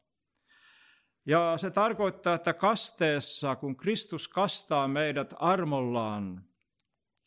Ja 1.26 1.58
se 1.58 1.70
tarkoittaa, 1.70 2.34
että 2.34 2.52
kasteessa, 2.52 3.56
kun 3.56 3.76
Kristus 3.76 4.28
kastaa 4.28 4.88
meidät 4.88 5.34
armollaan, 5.38 6.44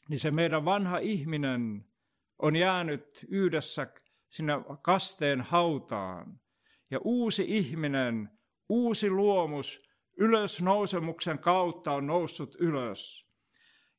niin 0.09 0.19
se 0.19 0.31
meidän 0.31 0.65
vanha 0.65 0.97
ihminen 0.97 1.85
on 2.39 2.55
jäänyt 2.55 3.25
yhdessä 3.27 3.87
sinne 4.29 4.53
kasteen 4.81 5.41
hautaan. 5.41 6.39
Ja 6.91 6.99
uusi 7.03 7.45
ihminen, 7.47 8.29
uusi 8.69 9.09
luomus 9.09 9.89
ylösnousemuksen 10.17 11.39
kautta 11.39 11.91
on 11.93 12.07
noussut 12.07 12.55
ylös. 12.59 13.29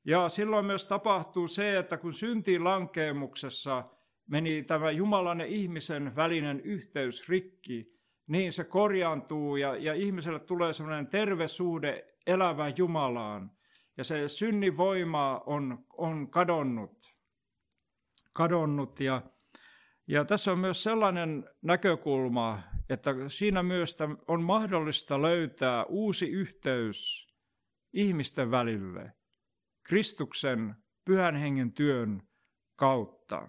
Ja 0.04 0.28
silloin 0.28 0.66
myös 0.66 0.86
tapahtuu 0.86 1.48
se, 1.48 1.78
että 1.78 1.96
kun 1.96 2.14
syntiin 2.14 2.64
lankeemuksessa 2.64 3.84
meni 4.26 4.62
tämä 4.62 4.90
Jumalan 4.90 5.40
ja 5.40 5.46
ihmisen 5.46 6.16
välinen 6.16 6.60
yhteys 6.60 7.28
rikki, 7.28 7.99
niin 8.30 8.52
se 8.52 8.64
korjaantuu 8.64 9.56
ja, 9.56 9.76
ja 9.76 9.94
ihmiselle 9.94 10.40
tulee 10.40 10.72
sellainen 10.72 11.06
terve 11.06 11.48
suhde 11.48 12.14
elävään 12.26 12.74
Jumalaan. 12.76 13.50
Ja 13.96 14.04
se 14.04 14.28
synnin 14.28 14.76
voima 14.76 15.42
on, 15.46 15.84
on 15.96 16.30
kadonnut. 16.30 17.14
kadonnut. 18.32 19.00
Ja, 19.00 19.22
ja 20.06 20.24
tässä 20.24 20.52
on 20.52 20.58
myös 20.58 20.82
sellainen 20.82 21.50
näkökulma, 21.62 22.62
että 22.88 23.14
siinä 23.28 23.62
myös 23.62 23.96
on 24.28 24.42
mahdollista 24.42 25.22
löytää 25.22 25.84
uusi 25.84 26.30
yhteys 26.30 27.28
ihmisten 27.92 28.50
välille 28.50 29.12
Kristuksen 29.88 30.74
pyhän 31.04 31.36
hengen 31.36 31.72
työn 31.72 32.22
kautta. 32.76 33.48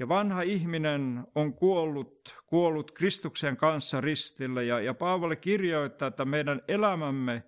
Ja 0.00 0.08
vanha 0.08 0.42
ihminen 0.42 1.26
on 1.34 1.54
kuollut, 1.54 2.42
kuollut 2.46 2.90
Kristuksen 2.90 3.56
kanssa 3.56 4.00
ristille 4.00 4.64
ja, 4.64 4.80
ja 4.80 4.94
Paavali 4.94 5.36
kirjoittaa, 5.36 6.08
että 6.08 6.24
meidän 6.24 6.62
elämämme 6.68 7.42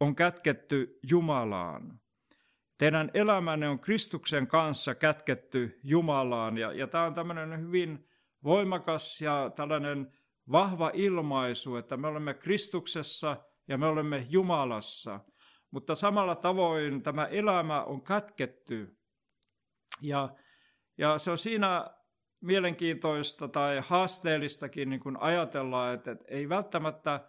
on 0.00 0.14
kätketty 0.14 0.98
Jumalaan. 1.10 2.00
Teidän 2.78 3.10
elämänne 3.14 3.68
on 3.68 3.80
Kristuksen 3.80 4.46
kanssa 4.46 4.94
kätketty 4.94 5.80
Jumalaan 5.84 6.58
ja, 6.58 6.72
ja 6.72 6.86
tämä 6.86 7.04
on 7.04 7.14
tämmöinen 7.14 7.60
hyvin 7.60 8.08
voimakas 8.44 9.20
ja 9.20 9.50
tällainen 9.56 10.12
vahva 10.52 10.90
ilmaisu, 10.94 11.76
että 11.76 11.96
me 11.96 12.06
olemme 12.06 12.34
Kristuksessa 12.34 13.36
ja 13.68 13.78
me 13.78 13.86
olemme 13.86 14.26
Jumalassa. 14.28 15.20
Mutta 15.70 15.94
samalla 15.94 16.34
tavoin 16.34 17.02
tämä 17.02 17.26
elämä 17.26 17.82
on 17.82 18.02
kätketty 18.02 18.96
ja 20.00 20.28
ja 20.98 21.18
se 21.18 21.30
on 21.30 21.38
siinä 21.38 21.90
mielenkiintoista 22.40 23.48
tai 23.48 23.82
haasteellistakin 23.86 24.90
niin 24.90 25.00
kun 25.00 25.16
ajatellaan, 25.20 25.94
että, 25.94 26.10
että 26.10 26.24
ei 26.28 26.48
välttämättä, 26.48 27.20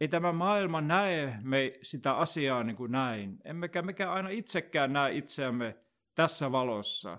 ei 0.00 0.08
tämä 0.08 0.32
maailma 0.32 0.80
näe 0.80 1.38
me 1.42 1.72
sitä 1.82 2.16
asiaa 2.16 2.64
niin 2.64 2.76
kuin 2.76 2.92
näin. 2.92 3.38
Emmekä 3.44 3.82
mekään 3.82 4.12
aina 4.12 4.28
itsekään 4.28 4.92
näe 4.92 5.12
itseämme 5.12 5.76
tässä 6.14 6.52
valossa. 6.52 7.18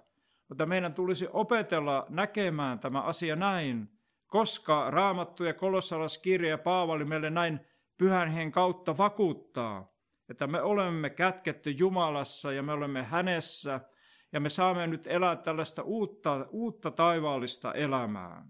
Mutta 0.49 0.65
meidän 0.65 0.93
tulisi 0.93 1.27
opetella 1.33 2.05
näkemään 2.09 2.79
tämä 2.79 3.01
asia 3.01 3.35
näin, 3.35 3.89
koska 4.27 4.91
Raamattu 4.91 5.43
ja 5.43 5.53
Kolossalaskirja 5.53 6.49
ja 6.49 6.57
Paavali 6.57 7.05
meille 7.05 7.29
näin 7.29 7.59
pyhän 7.97 8.29
hen 8.29 8.51
kautta 8.51 8.97
vakuuttaa, 8.97 9.93
että 10.29 10.47
me 10.47 10.61
olemme 10.61 11.09
kätketty 11.09 11.71
Jumalassa 11.71 12.51
ja 12.51 12.63
me 12.63 12.71
olemme 12.73 13.03
hänessä– 13.03 13.79
ja 14.35 14.39
me 14.39 14.49
saamme 14.49 14.87
nyt 14.87 15.07
elää 15.07 15.35
tällaista 15.35 15.81
uutta, 15.81 16.47
uutta 16.49 16.91
taivaallista 16.91 17.73
elämää. 17.73 18.45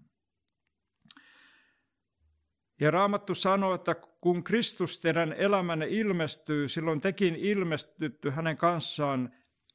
Ja 2.80 2.90
Raamattu 2.90 3.34
sanoo, 3.34 3.74
että 3.74 3.94
kun 4.20 4.44
Kristus 4.44 5.00
teidän 5.00 5.32
elämänne 5.32 5.86
ilmestyy, 5.88 6.68
silloin 6.68 7.00
tekin 7.00 7.36
ilmestytty 7.36 8.30
hänen 8.30 8.56
kanssaan 8.56 9.34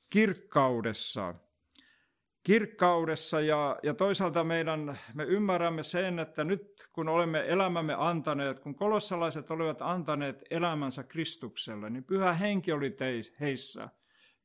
kirkkaudessa. 0.10 1.36
Kirkkaudessa 2.44 3.42
ja, 3.42 3.80
ja 3.84 3.94
toisaalta 3.94 4.44
meidän, 4.44 4.98
me 5.14 5.24
ymmärrämme 5.24 5.84
sen, 5.84 6.20
että 6.20 6.44
nyt 6.44 6.90
kun 6.94 7.10
olemme 7.10 7.44
elämämme 7.48 7.96
antaneet, 7.98 8.60
kun 8.60 8.76
kolossalaiset 8.76 9.52
olivat 9.52 9.82
antaneet 9.82 10.44
elämänsä 10.50 11.04
Kristukselle, 11.04 11.90
niin 11.90 12.04
pyhä 12.04 12.34
henki 12.34 12.72
oli 12.72 12.92
teis, 12.92 13.34
heissä– 13.40 13.90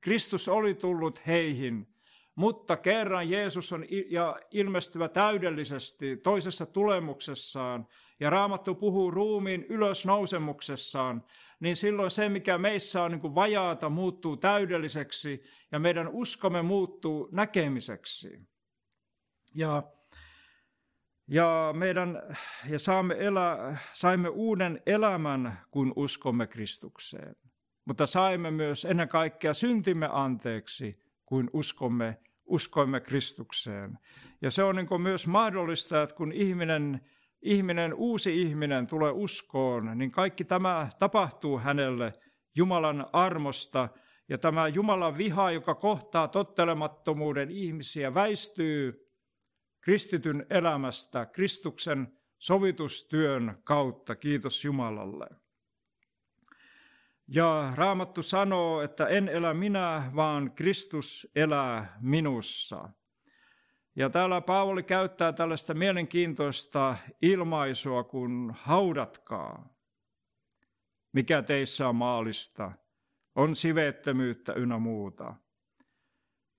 Kristus 0.07 0.49
oli 0.49 0.75
tullut 0.75 1.27
heihin, 1.27 1.89
mutta 2.35 2.77
kerran 2.77 3.31
Jeesus 3.31 3.73
on 3.73 3.85
ja 4.09 4.37
ilmestyvä 4.51 5.09
täydellisesti 5.09 6.17
toisessa 6.17 6.67
tulemuksessaan, 6.67 7.87
ja 8.21 8.31
Raamattu 8.31 8.75
puhuu 8.75 9.11
ruumiin 9.11 9.65
ylösnousemuksessaan, 9.69 11.25
niin 11.61 11.77
silloin 11.77 12.11
se, 12.11 12.29
mikä 12.29 12.59
meissä 12.59 13.03
on 13.03 13.11
niin 13.11 13.21
kuin 13.21 13.35
vajaata, 13.35 13.89
muuttuu 13.89 14.37
täydelliseksi, 14.37 15.39
ja 15.73 15.79
meidän 15.79 16.09
uskomme 16.09 16.63
muuttuu 16.63 17.29
näkemiseksi. 17.33 18.41
Ja, 19.55 19.83
ja, 21.29 21.75
meidän, 21.77 22.23
ja 22.69 22.79
saamme 22.79 23.17
elää, 23.19 23.78
saimme 23.93 24.28
uuden 24.28 24.83
elämän, 24.87 25.59
kun 25.71 25.93
uskomme 25.97 26.47
Kristukseen 26.47 27.46
mutta 27.87 28.07
saimme 28.07 28.51
myös 28.51 28.85
ennen 28.85 29.09
kaikkea 29.09 29.55
syntimme 29.55 30.09
anteeksi, 30.13 30.93
kuin 31.27 31.51
uskomme, 31.53 32.19
uskoimme 32.45 33.01
Kristukseen. 33.01 33.99
Ja 34.43 34.51
se 34.51 34.63
on 34.63 34.77
niin 34.77 35.03
myös 35.03 35.27
mahdollista, 35.27 36.03
että 36.03 36.17
kun 36.17 36.33
ihminen, 36.33 37.01
ihminen, 37.43 37.95
uusi 37.95 38.43
ihminen 38.43 38.87
tulee 38.87 39.11
uskoon, 39.11 39.99
niin 39.99 40.11
kaikki 40.11 40.45
tämä 40.45 40.89
tapahtuu 40.99 41.59
hänelle 41.59 42.13
Jumalan 42.57 43.07
armosta, 43.13 43.89
ja 44.29 44.39
tämä 44.39 44.69
Jumalan 44.69 45.19
viha, 45.19 45.51
joka 45.51 45.75
kohtaa 45.75 46.29
tottelemattomuuden 46.29 47.51
ihmisiä, 47.51 48.15
väistyy 48.15 49.07
kristityn 49.81 50.47
elämästä 50.51 51.27
Kristuksen 51.27 52.19
sovitustyön 52.39 53.59
kautta. 53.65 54.17
Kiitos 54.17 54.65
Jumalalle. 54.65 55.27
Ja 57.28 57.73
Raamattu 57.75 58.23
sanoo, 58.23 58.82
että 58.82 59.06
en 59.06 59.28
elä 59.28 59.54
minä, 59.54 60.10
vaan 60.17 60.52
Kristus 60.54 61.28
elää 61.34 61.99
minussa. 62.00 62.89
Ja 63.97 64.10
täällä 64.10 64.41
Paavali 64.41 64.82
käyttää 64.82 65.32
tällaista 65.32 65.75
mielenkiintoista 65.75 66.97
ilmaisua 67.23 68.04
kuin 68.04 68.50
haudatkaa. 68.50 69.76
Mikä 71.12 71.43
teissä 71.43 71.89
on 71.89 71.97
maalista, 71.97 72.73
on 73.34 73.56
siveettömyyttä 73.56 74.52
ynnä 74.52 74.78
muuta. 74.78 75.34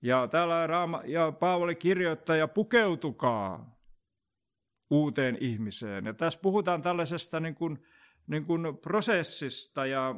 Ja 0.02 0.28
täällä 0.28 0.66
Raama, 0.66 1.02
ja 1.04 1.32
Paavali 1.32 1.74
kirjoittaa, 1.74 2.36
ja 2.36 2.48
pukeutukaa 2.48 3.78
uuteen 4.90 5.38
ihmiseen. 5.40 6.04
Ja 6.04 6.14
tässä 6.14 6.38
puhutaan 6.42 6.82
tällaisesta 6.82 7.40
niin 7.40 7.54
kuin, 7.54 7.86
niin 8.26 8.44
kuin 8.44 8.78
prosessista 8.82 9.86
ja 9.86 10.14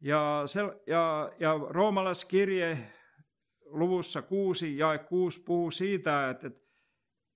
ja, 0.00 0.42
se, 0.46 0.60
ja, 0.86 1.32
ja 1.40 1.52
roomalaiskirje 1.68 2.78
luvussa 3.64 4.22
6 4.22 4.78
ja 4.78 4.98
6 4.98 5.42
puhuu 5.42 5.70
siitä, 5.70 6.30
että 6.30 6.50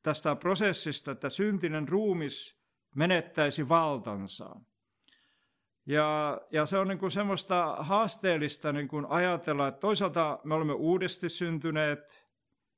tästä 0.03 0.37
prosessista, 0.37 1.11
että 1.11 1.31
syntinen 1.31 1.89
ruumis 1.89 2.63
menettäisi 2.95 3.69
valtansa. 3.69 4.57
Ja, 5.87 6.41
ja 6.53 6.67
se 6.67 6.79
on 6.79 6.89
niin 6.89 6.99
kuin 6.99 7.11
semmoista 7.11 7.77
haasteellista 7.79 8.73
niin 8.73 8.89
kuin 8.89 9.07
ajatella, 9.09 9.69
että 9.69 9.81
toisaalta 9.81 10.39
me 10.45 10.55
olemme 10.55 10.73
uudesti 10.73 11.29
syntyneet, 11.29 12.29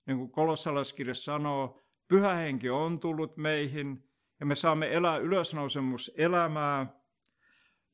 niin 0.06 0.18
kuin 0.18 0.30
kolossalaiskirja 0.30 1.14
sanoo, 1.14 1.80
pyhä 2.08 2.34
henki 2.34 2.70
on 2.70 3.00
tullut 3.00 3.36
meihin 3.36 4.10
ja 4.40 4.46
me 4.46 4.54
saamme 4.54 4.94
elää 4.94 5.16
ylösnousemuselämää, 5.16 7.03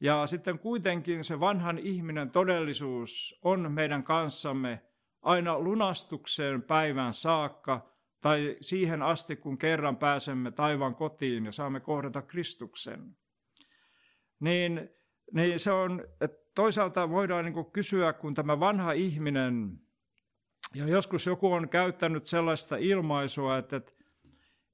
ja 0.00 0.26
sitten 0.26 0.58
kuitenkin 0.58 1.24
se 1.24 1.40
vanhan 1.40 1.78
ihminen 1.78 2.30
todellisuus 2.30 3.38
on 3.42 3.72
meidän 3.72 4.02
kanssamme 4.02 4.82
aina 5.22 5.58
lunastukseen 5.58 6.62
päivän 6.62 7.14
saakka 7.14 7.90
tai 8.20 8.56
siihen 8.60 9.02
asti, 9.02 9.36
kun 9.36 9.58
kerran 9.58 9.96
pääsemme 9.96 10.50
taivaan 10.50 10.94
kotiin 10.94 11.44
ja 11.44 11.52
saamme 11.52 11.80
kohdata 11.80 12.22
Kristuksen. 12.22 13.16
Niin, 14.40 14.90
niin 15.32 15.60
se 15.60 15.72
on, 15.72 16.04
että 16.20 16.40
toisaalta 16.54 17.10
voidaan 17.10 17.44
niin 17.44 17.70
kysyä, 17.72 18.12
kun 18.12 18.34
tämä 18.34 18.60
vanha 18.60 18.92
ihminen, 18.92 19.80
ja 20.74 20.88
joskus 20.88 21.26
joku 21.26 21.52
on 21.52 21.68
käyttänyt 21.68 22.26
sellaista 22.26 22.76
ilmaisua, 22.76 23.58
että, 23.58 23.76
että, 23.76 23.92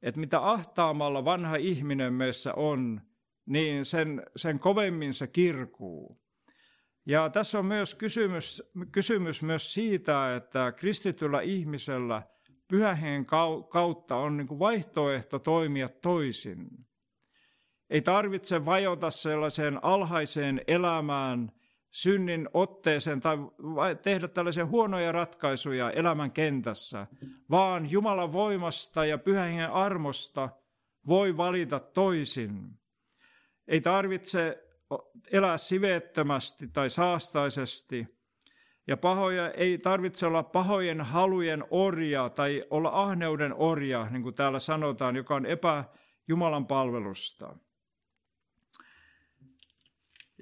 että 0.02 0.20
mitä 0.20 0.50
ahtaamalla 0.50 1.24
vanha 1.24 1.56
ihminen 1.56 2.12
meissä 2.12 2.54
on, 2.54 3.00
niin 3.46 3.84
sen, 3.84 4.22
sen 4.36 4.58
kovemmin 4.58 5.14
se 5.14 5.26
kirkuu. 5.26 6.20
Ja 7.06 7.30
tässä 7.30 7.58
on 7.58 7.66
myös 7.66 7.94
kysymys, 7.94 8.62
kysymys 8.92 9.42
myös 9.42 9.74
siitä, 9.74 10.36
että 10.36 10.72
kristityllä 10.72 11.40
ihmisellä 11.40 12.22
pyhähen 12.68 13.26
kautta 13.68 14.16
on 14.16 14.36
niin 14.36 14.48
kuin 14.48 14.58
vaihtoehto 14.58 15.38
toimia 15.38 15.88
toisin. 15.88 16.68
Ei 17.90 18.02
tarvitse 18.02 18.64
vajota 18.64 19.10
sellaiseen 19.10 19.84
alhaiseen 19.84 20.60
elämään, 20.68 21.52
synnin 21.90 22.48
otteeseen 22.54 23.20
tai 23.20 23.38
tehdä 24.02 24.28
tällaisia 24.28 24.66
huonoja 24.66 25.12
ratkaisuja 25.12 25.90
elämän 25.90 26.32
kentässä, 26.32 27.06
vaan 27.50 27.90
Jumalan 27.90 28.32
voimasta 28.32 29.04
ja 29.04 29.18
pyhän 29.18 29.70
armosta 29.72 30.48
voi 31.06 31.36
valita 31.36 31.80
toisin. 31.80 32.78
Ei 33.68 33.80
tarvitse 33.80 34.66
elää 35.32 35.58
siveettömästi 35.58 36.68
tai 36.68 36.90
saastaisesti. 36.90 38.16
Ja 38.86 38.96
pahoja, 38.96 39.50
ei 39.50 39.78
tarvitse 39.78 40.26
olla 40.26 40.42
pahojen 40.42 41.00
halujen 41.00 41.64
orja 41.70 42.28
tai 42.28 42.64
olla 42.70 42.90
ahneuden 42.92 43.54
orja, 43.54 44.06
niin 44.10 44.22
kuin 44.22 44.34
täällä 44.34 44.58
sanotaan, 44.58 45.16
joka 45.16 45.34
on 45.34 45.46
epä 45.46 45.84
Jumalan 46.28 46.66
palvelusta. 46.66 47.56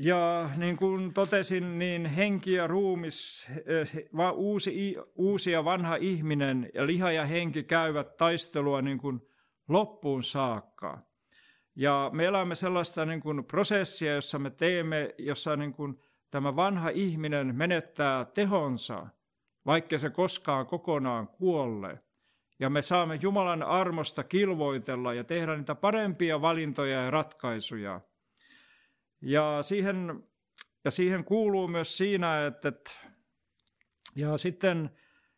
Ja 0.04 0.50
niin 0.56 0.76
kuin 0.76 1.14
totesin, 1.14 1.78
niin 1.78 2.06
henki 2.06 2.52
ja 2.52 2.66
ruumis, 2.66 3.46
eh, 3.66 3.92
uusi, 4.34 4.96
uusi 5.14 5.50
ja 5.50 5.64
vanha 5.64 5.96
ihminen 5.96 6.70
ja 6.74 6.86
liha 6.86 7.12
ja 7.12 7.26
henki 7.26 7.62
käyvät 7.62 8.16
taistelua 8.16 8.82
niin 8.82 8.98
kuin 8.98 9.20
loppuun 9.68 10.22
saakka. 10.22 11.13
Ja 11.76 12.10
me 12.12 12.24
elämme 12.24 12.54
sellaista 12.54 13.06
niin 13.06 13.20
kuin 13.20 13.44
prosessia, 13.44 14.14
jossa 14.14 14.38
me 14.38 14.50
teemme, 14.50 15.14
jossa 15.18 15.56
niin 15.56 15.72
kuin 15.72 16.00
tämä 16.30 16.56
vanha 16.56 16.88
ihminen 16.88 17.56
menettää 17.56 18.24
tehonsa, 18.24 19.06
vaikka 19.66 19.98
se 19.98 20.10
koskaan 20.10 20.66
kokonaan 20.66 21.28
kuolle. 21.28 22.02
Ja 22.58 22.70
me 22.70 22.82
saamme 22.82 23.18
Jumalan 23.22 23.62
armosta 23.62 24.24
kilvoitella 24.24 25.14
ja 25.14 25.24
tehdä 25.24 25.56
niitä 25.56 25.74
parempia 25.74 26.40
valintoja 26.40 27.02
ja 27.02 27.10
ratkaisuja. 27.10 28.00
Ja 29.20 29.58
siihen, 29.62 30.24
ja 30.84 30.90
siihen 30.90 31.24
kuuluu 31.24 31.68
myös 31.68 31.96
siinä, 31.96 32.46
että, 32.46 32.68
että 32.68 32.90
ja 34.16 34.38
sitten 34.38 34.90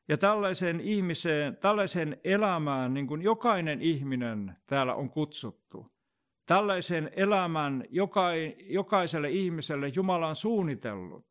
ja 0.08 0.18
tällaiseen 0.18 0.80
ihmiseen, 0.80 1.56
tällaiseen 1.56 2.20
elämään, 2.24 2.94
niin 2.94 3.06
kuin 3.06 3.22
jokainen 3.22 3.82
ihminen 3.82 4.56
täällä 4.66 4.94
on 4.94 5.10
kutsuttu. 5.10 5.95
Tällaisen 6.46 7.10
elämän 7.16 7.84
jokaiselle 8.68 9.30
ihmiselle 9.30 9.88
Jumala 9.88 10.28
on 10.28 10.36
suunnitellut. 10.36 11.26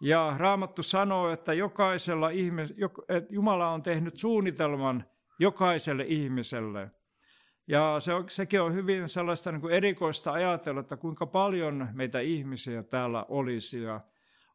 Ja 0.00 0.34
Raamattu 0.36 0.82
sanoo, 0.82 1.30
että 1.30 1.52
jokaisella 1.52 2.30
ihmis, 2.30 2.74
että 3.08 3.34
Jumala 3.34 3.68
on 3.68 3.82
tehnyt 3.82 4.16
suunnitelman 4.16 5.04
jokaiselle 5.38 6.04
ihmiselle. 6.08 6.90
Ja 7.68 7.96
se 7.98 8.14
on, 8.14 8.24
sekin 8.28 8.60
on 8.60 8.74
hyvin 8.74 9.08
sellaista 9.08 9.52
niin 9.52 9.60
kuin 9.60 9.74
erikoista 9.74 10.32
ajatella, 10.32 10.80
että 10.80 10.96
kuinka 10.96 11.26
paljon 11.26 11.88
meitä 11.92 12.20
ihmisiä 12.20 12.82
täällä 12.82 13.26
olisi. 13.28 13.82
Ja, 13.82 14.00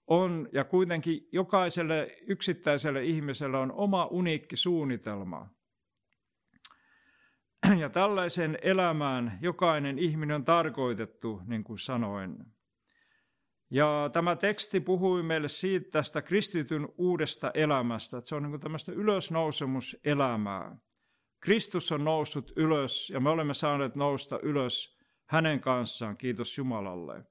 on, 0.07 0.49
ja 0.53 0.63
kuitenkin 0.63 1.27
jokaiselle 1.31 2.17
yksittäiselle 2.27 3.03
ihmiselle 3.03 3.57
on 3.57 3.71
oma 3.71 4.05
uniikki 4.05 4.55
suunnitelma. 4.55 5.49
Ja 7.79 7.89
tällaisen 7.89 8.57
elämään 8.61 9.37
jokainen 9.41 9.99
ihminen 9.99 10.35
on 10.35 10.45
tarkoitettu, 10.45 11.41
niin 11.45 11.63
kuin 11.63 11.79
sanoin. 11.79 12.37
Ja 13.71 14.09
tämä 14.13 14.35
teksti 14.35 14.79
puhui 14.79 15.23
meille 15.23 15.47
siitä 15.47 15.91
tästä 15.91 16.21
kristityn 16.21 16.87
uudesta 16.97 17.51
elämästä, 17.53 18.17
että 18.17 18.29
se 18.29 18.35
on 18.35 18.43
niin 18.43 18.51
kuin 18.51 18.61
tämmöistä 18.61 18.91
ylösnousemuselämää. 18.91 20.77
Kristus 21.39 21.91
on 21.91 22.03
noussut 22.03 22.53
ylös 22.55 23.09
ja 23.09 23.19
me 23.19 23.29
olemme 23.29 23.53
saaneet 23.53 23.95
nousta 23.95 24.39
ylös 24.43 24.97
hänen 25.25 25.59
kanssaan, 25.59 26.17
kiitos 26.17 26.57
Jumalalle. 26.57 27.23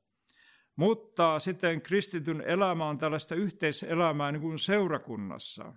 Mutta 0.76 1.38
sitten 1.38 1.82
kristityn 1.82 2.40
elämä 2.40 2.88
on 2.88 2.98
tällaista 2.98 3.34
yhteiselämää 3.34 4.32
niin 4.32 4.42
kuin 4.42 4.58
seurakunnassa. 4.58 5.72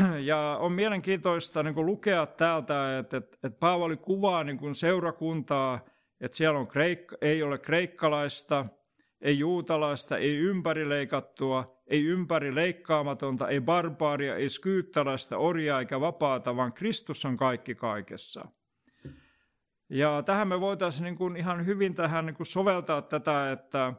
Ja 0.20 0.56
on 0.60 0.72
mielenkiintoista 0.72 1.62
niin 1.62 1.74
kuin 1.74 1.86
lukea 1.86 2.26
täältä, 2.26 2.98
että, 2.98 3.16
että, 3.16 3.36
että 3.42 3.58
Paavali 3.60 3.96
kuvaa 3.96 4.44
niin 4.44 4.58
kuin 4.58 4.74
seurakuntaa, 4.74 5.84
että 6.20 6.36
siellä 6.36 6.58
on 6.58 6.68
kreik- 6.68 7.16
ei 7.20 7.42
ole 7.42 7.58
kreikkalaista, 7.58 8.66
ei 9.20 9.38
juutalaista, 9.38 10.16
ei 10.16 10.36
ympärileikattua, 10.36 11.82
ei 11.86 12.04
ympärileikkaamatonta, 12.04 13.48
ei 13.48 13.60
barbaaria, 13.60 14.36
ei 14.36 14.48
skyyttäläistä, 14.48 15.38
orjaa 15.38 15.80
eikä 15.80 16.00
vapaata, 16.00 16.56
vaan 16.56 16.72
Kristus 16.72 17.24
on 17.24 17.36
kaikki 17.36 17.74
kaikessa. 17.74 18.48
Ja 19.88 20.22
tähän 20.22 20.48
me 20.48 20.60
voitaisiin 20.60 21.04
niin 21.04 21.16
kuin 21.16 21.36
ihan 21.36 21.66
hyvin 21.66 21.94
tähän 21.94 22.26
niin 22.26 22.36
kuin 22.36 22.46
soveltaa 22.46 23.02
tätä, 23.02 23.52
että, 23.52 23.94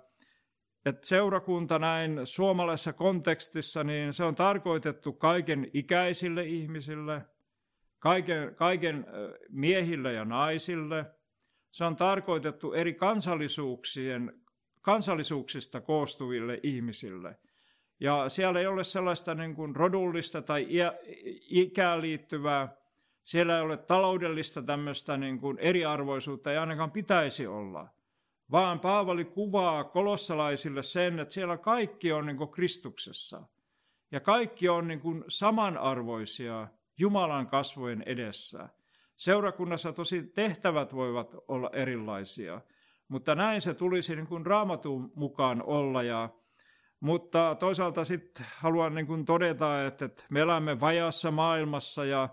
että 0.85 1.07
seurakunta 1.07 1.79
näin 1.79 2.19
suomalaisessa 2.23 2.93
kontekstissa, 2.93 3.83
niin 3.83 4.13
se 4.13 4.23
on 4.23 4.35
tarkoitettu 4.35 5.13
kaiken 5.13 5.69
ikäisille 5.73 6.43
ihmisille, 6.43 7.21
kaiken, 7.99 8.55
kaiken 8.55 9.05
miehille 9.49 10.13
ja 10.13 10.25
naisille. 10.25 11.05
Se 11.71 11.85
on 11.85 11.95
tarkoitettu 11.95 12.73
eri 12.73 12.93
kansallisuuksien, 12.93 14.41
kansallisuuksista 14.81 15.81
koostuville 15.81 16.59
ihmisille. 16.63 17.35
Ja 17.99 18.29
siellä 18.29 18.59
ei 18.59 18.67
ole 18.67 18.83
sellaista 18.83 19.35
niin 19.35 19.55
kuin 19.55 19.75
rodullista 19.75 20.41
tai 20.41 20.67
ikään 21.49 22.01
liittyvää 22.01 22.83
siellä 23.23 23.55
ei 23.55 23.61
ole 23.61 23.77
taloudellista 23.77 24.61
tämmöistä 24.61 25.17
niin 25.17 25.39
kuin 25.39 25.57
eriarvoisuutta, 25.59 26.51
ei 26.51 26.57
ainakaan 26.57 26.91
pitäisi 26.91 27.47
olla. 27.47 27.87
Vaan 28.51 28.79
Paavali 28.79 29.25
kuvaa 29.25 29.83
kolossalaisille 29.83 30.83
sen, 30.83 31.19
että 31.19 31.33
siellä 31.33 31.57
kaikki 31.57 32.11
on 32.11 32.25
niin 32.25 32.51
Kristuksessa. 32.51 33.43
Ja 34.11 34.19
kaikki 34.19 34.69
on 34.69 34.87
niin 34.87 34.99
kuin 34.99 35.23
samanarvoisia 35.27 36.67
Jumalan 36.99 37.47
kasvojen 37.47 38.03
edessä. 38.05 38.69
Seurakunnassa 39.15 39.93
tosi 39.93 40.23
tehtävät 40.23 40.95
voivat 40.95 41.35
olla 41.47 41.69
erilaisia, 41.73 42.61
mutta 43.07 43.35
näin 43.35 43.61
se 43.61 43.73
tulisi 43.73 44.15
niin 44.15 44.27
kuin 44.27 44.45
raamatun 44.45 45.11
mukaan 45.15 45.63
olla. 45.63 46.03
Ja, 46.03 46.29
mutta 46.99 47.55
toisaalta 47.59 48.03
sitten 48.03 48.45
haluan 48.55 48.95
niin 48.95 49.07
kuin 49.07 49.25
todeta, 49.25 49.85
että, 49.85 50.05
että 50.05 50.23
me 50.29 50.39
elämme 50.39 50.79
vajassa 50.79 51.31
maailmassa 51.31 52.05
ja 52.05 52.29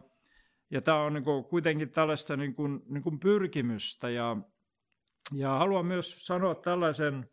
ja 0.70 0.80
tämä 0.80 1.02
on 1.02 1.12
niin 1.12 1.24
kuin 1.24 1.44
kuitenkin 1.44 1.90
tällaista 1.90 2.36
niin 2.36 2.54
kuin, 2.54 2.82
niin 2.88 3.02
kuin 3.02 3.18
pyrkimystä. 3.18 4.10
Ja, 4.10 4.36
ja 5.34 5.48
haluan 5.48 5.86
myös 5.86 6.26
sanoa 6.26 6.54
tällaisen, 6.54 7.30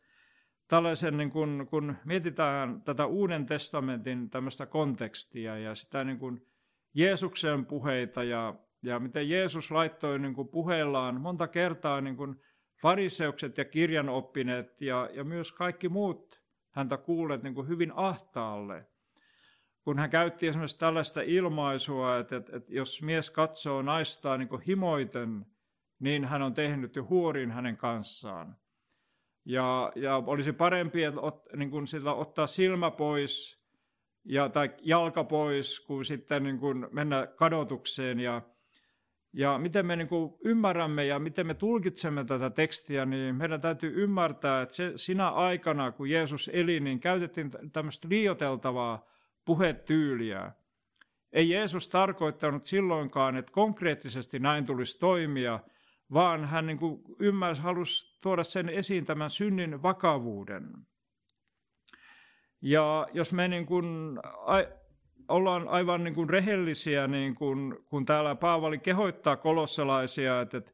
tällaisen 0.67 1.17
niin 1.17 1.31
kuin, 1.31 1.67
kun 1.69 1.95
mietitään 2.05 2.81
tätä 2.81 3.05
Uuden 3.05 3.45
testamentin 3.45 4.29
tämmöistä 4.29 4.65
kontekstia 4.65 5.57
ja 5.57 5.75
sitä 5.75 6.03
niin 6.03 6.19
kuin 6.19 6.47
Jeesuksen 6.93 7.65
puheita 7.65 8.23
ja, 8.23 8.55
ja 8.83 8.99
miten 8.99 9.29
Jeesus 9.29 9.71
laittoi 9.71 10.19
niin 10.19 10.33
kuin 10.33 10.47
puheillaan 10.47 11.21
monta 11.21 11.47
kertaa 11.47 12.01
niin 12.01 12.17
kuin 12.17 12.41
fariseukset 12.81 13.57
ja 13.57 13.65
kirjanoppineet 13.65 14.81
ja, 14.81 15.09
ja 15.13 15.23
myös 15.23 15.51
kaikki 15.51 15.89
muut 15.89 16.41
häntä 16.71 16.97
kuulet 16.97 17.43
niin 17.43 17.53
kuin 17.53 17.67
hyvin 17.67 17.91
ahtaalle– 17.95 18.85
kun 19.87 19.99
hän 19.99 20.09
käytti 20.09 20.47
esimerkiksi 20.47 20.79
tällaista 20.79 21.21
ilmaisua, 21.21 22.17
että, 22.17 22.35
että, 22.35 22.57
että 22.57 22.73
jos 22.73 23.01
mies 23.01 23.31
katsoo 23.31 23.81
naistaa 23.81 24.37
niin 24.37 24.61
himoiten, 24.67 25.45
niin 25.99 26.25
hän 26.25 26.41
on 26.41 26.53
tehnyt 26.53 26.95
jo 26.95 27.03
huorin 27.09 27.51
hänen 27.51 27.77
kanssaan. 27.77 28.55
Ja, 29.45 29.91
ja 29.95 30.15
olisi 30.15 30.53
parempi, 30.53 31.03
että 31.03 31.21
ot, 31.21 31.45
niin 31.55 31.71
kuin 31.71 31.87
sillä 31.87 32.13
ottaa 32.13 32.47
silmä 32.47 32.91
pois 32.91 33.61
ja, 34.25 34.49
tai 34.49 34.69
jalka 34.81 35.23
pois, 35.23 35.79
kuin 35.79 36.05
sitten 36.05 36.43
niin 36.43 36.59
kuin 36.59 36.87
mennä 36.91 37.27
kadotukseen. 37.27 38.19
Ja, 38.19 38.41
ja 39.33 39.57
miten 39.57 39.85
me 39.85 39.95
niin 39.95 40.07
kuin 40.07 40.33
ymmärrämme 40.45 41.05
ja 41.05 41.19
miten 41.19 41.47
me 41.47 41.53
tulkitsemme 41.53 42.23
tätä 42.23 42.49
tekstiä, 42.49 43.05
niin 43.05 43.35
meidän 43.35 43.61
täytyy 43.61 44.03
ymmärtää, 44.03 44.61
että 44.61 44.75
se, 44.75 44.91
sinä 44.95 45.29
aikana, 45.29 45.91
kun 45.91 46.09
Jeesus 46.09 46.49
eli, 46.53 46.79
niin 46.79 46.99
käytettiin 46.99 47.51
tämmöistä 47.73 48.07
liioteltavaa 48.09 49.05
puhetyyliä. 49.45 50.51
Ei 51.31 51.49
Jeesus 51.49 51.89
tarkoittanut 51.89 52.65
silloinkaan, 52.65 53.37
että 53.37 53.51
konkreettisesti 53.51 54.39
näin 54.39 54.65
tulisi 54.65 54.99
toimia, 54.99 55.59
vaan 56.13 56.45
hän 56.45 56.65
niin 56.65 56.77
kuin 56.77 57.01
ymmärsi, 57.19 57.61
halusi 57.61 58.19
tuoda 58.21 58.43
sen 58.43 58.69
esiin 58.69 59.05
tämän 59.05 59.29
synnin 59.29 59.83
vakavuuden. 59.83 60.63
Ja 62.61 63.07
jos 63.13 63.31
me 63.31 63.47
niin 63.47 63.65
kuin, 63.65 63.85
ollaan 65.27 65.67
aivan 65.67 66.03
niin 66.03 66.15
kuin 66.15 66.29
rehellisiä, 66.29 67.07
niin 67.07 67.35
kuin, 67.35 67.75
kun 67.85 68.05
täällä 68.05 68.35
Paavali 68.35 68.77
kehoittaa 68.77 69.35
kolossalaisia, 69.35 70.41
että, 70.41 70.57
että, 70.57 70.71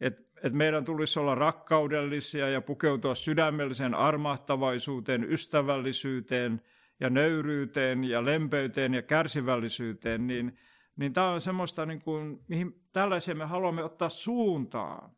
että, 0.00 0.22
että 0.36 0.58
meidän 0.58 0.84
tulisi 0.84 1.20
olla 1.20 1.34
rakkaudellisia 1.34 2.48
ja 2.48 2.60
pukeutua 2.60 3.14
sydämelliseen 3.14 3.94
armahtavaisuuteen, 3.94 5.32
ystävällisyyteen– 5.32 6.60
ja 7.00 7.10
nöyryyteen 7.10 8.04
ja 8.04 8.24
lempeyteen 8.24 8.94
ja 8.94 9.02
kärsivällisyyteen, 9.02 10.26
niin, 10.26 10.58
niin 10.98 11.12
tämä 11.12 11.30
on 11.30 11.40
semmoista, 11.40 11.86
niin 11.86 12.00
kuin, 12.00 12.44
mihin 12.48 12.72
tällaisia 12.92 13.34
me 13.34 13.44
haluamme 13.44 13.84
ottaa 13.84 14.08
suuntaa. 14.08 15.14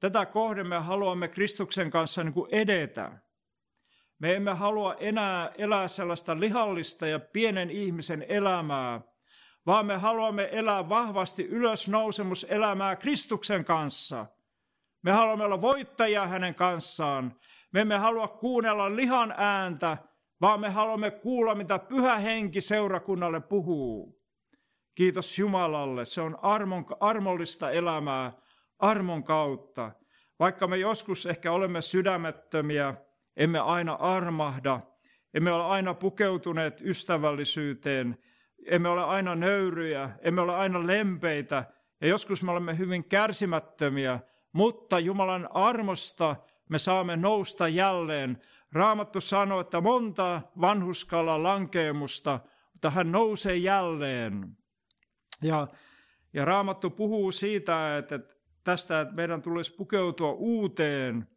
Tätä 0.00 0.26
kohden 0.26 0.66
me 0.66 0.78
haluamme 0.78 1.28
Kristuksen 1.28 1.90
kanssa 1.90 2.24
niin 2.24 2.34
kuin 2.34 2.48
edetä. 2.54 3.18
Me 4.18 4.34
emme 4.34 4.52
halua 4.52 4.94
enää 4.94 5.52
elää 5.58 5.88
sellaista 5.88 6.40
lihallista 6.40 7.06
ja 7.06 7.20
pienen 7.20 7.70
ihmisen 7.70 8.26
elämää, 8.28 9.00
vaan 9.66 9.86
me 9.86 9.96
haluamme 9.96 10.48
elää 10.52 10.88
vahvasti 10.88 11.44
ylösnousemuselämää 11.44 12.96
Kristuksen 12.96 13.64
kanssa. 13.64 14.26
Me 15.02 15.12
haluamme 15.12 15.44
olla 15.44 15.60
voittajia 15.60 16.26
hänen 16.26 16.54
kanssaan. 16.54 17.36
Me 17.72 17.80
emme 17.80 17.96
halua 17.96 18.28
kuunnella 18.28 18.96
lihan 18.96 19.34
ääntä, 19.36 19.98
vaan 20.40 20.60
me 20.60 20.68
haluamme 20.68 21.10
kuulla, 21.10 21.54
mitä 21.54 21.78
pyhä 21.78 22.18
henki 22.18 22.60
seurakunnalle 22.60 23.40
puhuu. 23.40 24.23
Kiitos 24.94 25.38
Jumalalle, 25.38 26.04
se 26.04 26.20
on 26.20 26.38
armon, 26.42 26.86
armollista 27.00 27.70
elämää 27.70 28.32
armon 28.78 29.24
kautta. 29.24 29.90
vaikka 30.40 30.66
me 30.66 30.76
joskus 30.76 31.26
ehkä 31.26 31.52
olemme 31.52 31.82
sydämettömiä, 31.82 32.94
emme 33.36 33.58
aina 33.58 33.92
armahda, 33.92 34.80
emme 35.34 35.52
ole 35.52 35.64
aina 35.64 35.94
pukeutuneet 35.94 36.80
ystävällisyyteen, 36.80 38.18
emme 38.66 38.88
ole 38.88 39.04
aina 39.04 39.34
nöyryjä, 39.34 40.10
emme 40.22 40.40
ole 40.40 40.54
aina 40.54 40.86
lempeitä 40.86 41.64
ja 42.00 42.08
joskus 42.08 42.42
me 42.42 42.50
olemme 42.50 42.78
hyvin 42.78 43.04
kärsimättömiä, 43.04 44.20
mutta 44.52 44.98
Jumalan 44.98 45.48
armosta 45.54 46.36
me 46.68 46.78
saamme 46.78 47.16
nousta 47.16 47.68
jälleen. 47.68 48.42
Raamattu 48.72 49.20
sanoo, 49.20 49.60
että 49.60 49.80
monta 49.80 50.40
vanhuskalla 50.60 51.42
lankeemusta, 51.42 52.40
mutta 52.72 52.90
hän 52.90 53.12
nousee 53.12 53.56
jälleen. 53.56 54.56
Ja, 55.44 55.68
ja 56.32 56.44
Raamattu 56.44 56.90
puhuu 56.90 57.32
siitä, 57.32 57.98
että, 57.98 58.20
tästä, 58.64 59.00
että 59.00 59.14
meidän 59.14 59.42
tulisi 59.42 59.74
pukeutua 59.74 60.32
uuteen, 60.32 61.28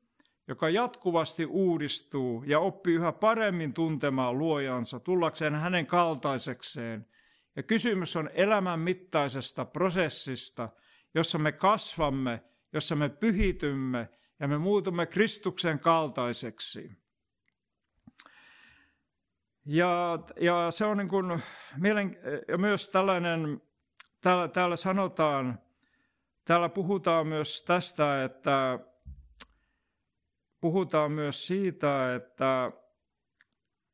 joka 0.47 0.69
jatkuvasti 0.69 1.45
uudistuu 1.45 2.43
ja 2.43 2.59
oppii 2.59 2.95
yhä 2.95 3.11
paremmin 3.11 3.73
tuntemaan 3.73 4.37
luojansa, 4.37 4.99
tullakseen 4.99 5.55
hänen 5.55 5.85
kaltaisekseen. 5.85 7.05
Ja 7.55 7.63
kysymys 7.63 8.15
on 8.15 8.29
elämän 8.33 8.79
mittaisesta 8.79 9.65
prosessista, 9.65 10.69
jossa 11.15 11.37
me 11.37 11.51
kasvamme, 11.51 12.43
jossa 12.73 12.95
me 12.95 13.09
pyhitymme 13.09 14.09
ja 14.39 14.47
me 14.47 14.57
muutumme 14.57 15.05
Kristuksen 15.05 15.79
kaltaiseksi. 15.79 16.91
Ja, 19.65 20.19
ja 20.41 20.67
se 20.71 20.85
on 20.85 20.97
niin 20.97 21.07
kuin, 21.07 21.41
mielen, 21.77 22.17
ja 22.47 22.57
myös 22.57 22.89
tällainen, 22.89 23.61
täällä, 24.21 24.47
täällä 24.47 24.75
sanotaan, 24.75 25.59
täällä 26.45 26.69
puhutaan 26.69 27.27
myös 27.27 27.63
tästä, 27.63 28.23
että 28.23 28.79
puhutaan 30.61 31.11
myös 31.11 31.47
siitä, 31.47 32.15
että, 32.15 32.71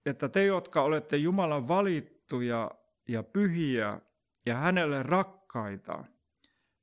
että 0.05 0.29
te, 0.29 0.45
jotka 0.45 0.81
olette 0.81 1.17
Jumalan 1.17 1.67
valittuja 1.67 2.71
ja 3.07 3.23
pyhiä 3.23 4.01
ja 4.45 4.55
hänelle 4.55 5.03
rakkaita. 5.03 6.03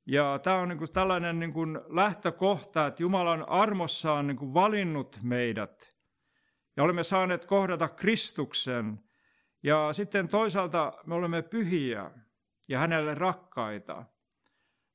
Ja 0.05 0.39
tämä 0.43 0.57
on 0.57 0.69
niin 0.69 0.77
kuin 0.77 0.93
tällainen 0.93 1.39
niin 1.39 1.53
kuin 1.53 1.79
lähtökohta, 1.87 2.87
että 2.87 3.03
Jumalan 3.03 3.49
armossa 3.49 4.13
on 4.13 4.27
niin 4.27 4.37
kuin 4.37 4.53
valinnut 4.53 5.17
meidät. 5.23 5.89
Ja 6.77 6.83
olemme 6.83 7.03
saaneet 7.03 7.45
kohdata 7.45 7.89
Kristuksen. 7.89 8.99
Ja 9.63 9.93
sitten 9.93 10.27
toisaalta 10.27 10.91
me 11.05 11.15
olemme 11.15 11.41
pyhiä 11.41 12.11
ja 12.71 12.79
hänelle 12.79 13.15
rakkaita. 13.15 14.05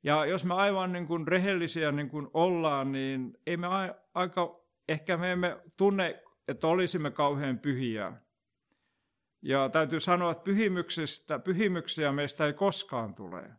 Ja 0.02 0.26
jos 0.26 0.44
me 0.44 0.54
aivan 0.54 0.92
niin 0.92 1.06
kuin 1.06 1.28
rehellisiä 1.28 1.92
niin 1.92 2.08
kuin 2.08 2.28
ollaan, 2.34 2.92
niin 2.92 3.38
ei 3.46 3.56
me 3.56 3.66
aika, 4.14 4.52
ehkä 4.88 5.16
me 5.16 5.32
emme 5.32 5.56
tunne, 5.76 6.22
että 6.48 6.66
olisimme 6.66 7.10
kauhean 7.10 7.58
pyhiä. 7.58 8.12
Ja 9.42 9.68
täytyy 9.68 10.00
sanoa, 10.00 10.32
että 10.32 10.44
pyhimyksistä, 10.44 11.38
pyhimyksiä 11.38 12.12
meistä 12.12 12.46
ei 12.46 12.52
koskaan 12.52 13.14
tule. 13.14 13.50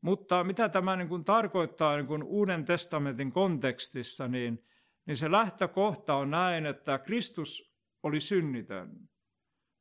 Mutta 0.00 0.44
mitä 0.44 0.68
tämä 0.68 0.96
niin 0.96 1.08
kuin 1.08 1.24
tarkoittaa 1.24 1.96
niin 1.96 2.06
kuin 2.06 2.22
Uuden 2.22 2.64
testamentin 2.64 3.32
kontekstissa, 3.32 4.28
niin, 4.28 4.64
niin 5.06 5.16
se 5.16 5.30
lähtökohta 5.30 6.14
on 6.14 6.30
näin, 6.30 6.66
että 6.66 6.98
Kristus 6.98 7.74
oli 8.02 8.20
synnitön. 8.20 9.08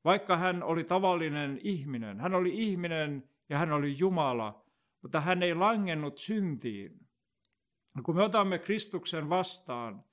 Vaikka 0.05 0.37
hän 0.37 0.63
oli 0.63 0.83
tavallinen 0.83 1.59
ihminen, 1.63 2.19
hän 2.19 2.35
oli 2.35 2.49
ihminen 2.53 3.32
ja 3.49 3.57
hän 3.57 3.71
oli 3.71 3.97
Jumala, 3.97 4.65
mutta 5.01 5.21
hän 5.21 5.43
ei 5.43 5.55
langennut 5.55 6.17
syntiin. 6.17 6.99
Kun 8.03 8.15
me 8.15 8.23
otamme 8.23 8.59
Kristuksen 8.59 9.29
vastaan, 9.29 10.03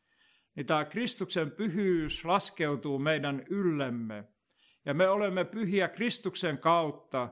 niin 0.55 0.66
tämä 0.66 0.85
Kristuksen 0.85 1.51
pyhyys 1.51 2.25
laskeutuu 2.25 2.99
meidän 2.99 3.45
yllemme. 3.51 4.25
Ja 4.85 4.95
me 4.95 5.09
olemme 5.09 5.45
pyhiä 5.45 5.88
Kristuksen 5.88 6.59
kautta. 6.59 7.29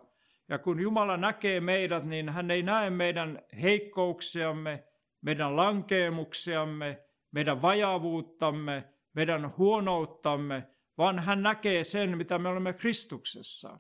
Ja 0.48 0.58
kun 0.58 0.80
Jumala 0.80 1.16
näkee 1.16 1.61
meidät, 1.61 2.04
niin 2.04 2.28
hän 2.28 2.50
ei 2.50 2.62
näe 2.62 2.90
meidän 2.90 3.42
heikkouksiamme, 3.62 4.84
meidän 5.20 5.56
lankeemuksiamme, 5.56 7.04
meidän 7.30 7.62
vajavuuttamme, 7.62 8.84
meidän 9.14 9.56
huonouttamme, 9.58 10.68
vaan 10.98 11.18
hän 11.18 11.42
näkee 11.42 11.84
sen, 11.84 12.18
mitä 12.18 12.38
me 12.38 12.48
olemme 12.48 12.72
Kristuksessa. 12.72 13.78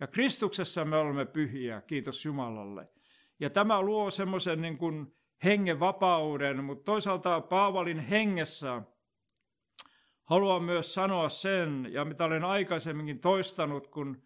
Ja 0.00 0.06
Kristuksessa 0.06 0.84
me 0.84 0.96
olemme 0.96 1.26
pyhiä, 1.26 1.80
kiitos 1.80 2.24
Jumalalle. 2.24 2.88
Ja 3.40 3.50
tämä 3.50 3.82
luo 3.82 4.10
semmoisen 4.10 4.62
niin 4.62 4.78
kuin 4.78 5.16
hengen 5.44 5.80
vapauden, 5.80 6.64
mutta 6.64 6.84
toisaalta 6.84 7.40
Paavalin 7.40 7.98
hengessä 7.98 8.82
haluan 10.24 10.62
myös 10.62 10.94
sanoa 10.94 11.28
sen, 11.28 11.88
ja 11.90 12.04
mitä 12.04 12.24
olen 12.24 12.44
aikaisemminkin 12.44 13.20
toistanut, 13.20 13.86
kun, 13.86 14.22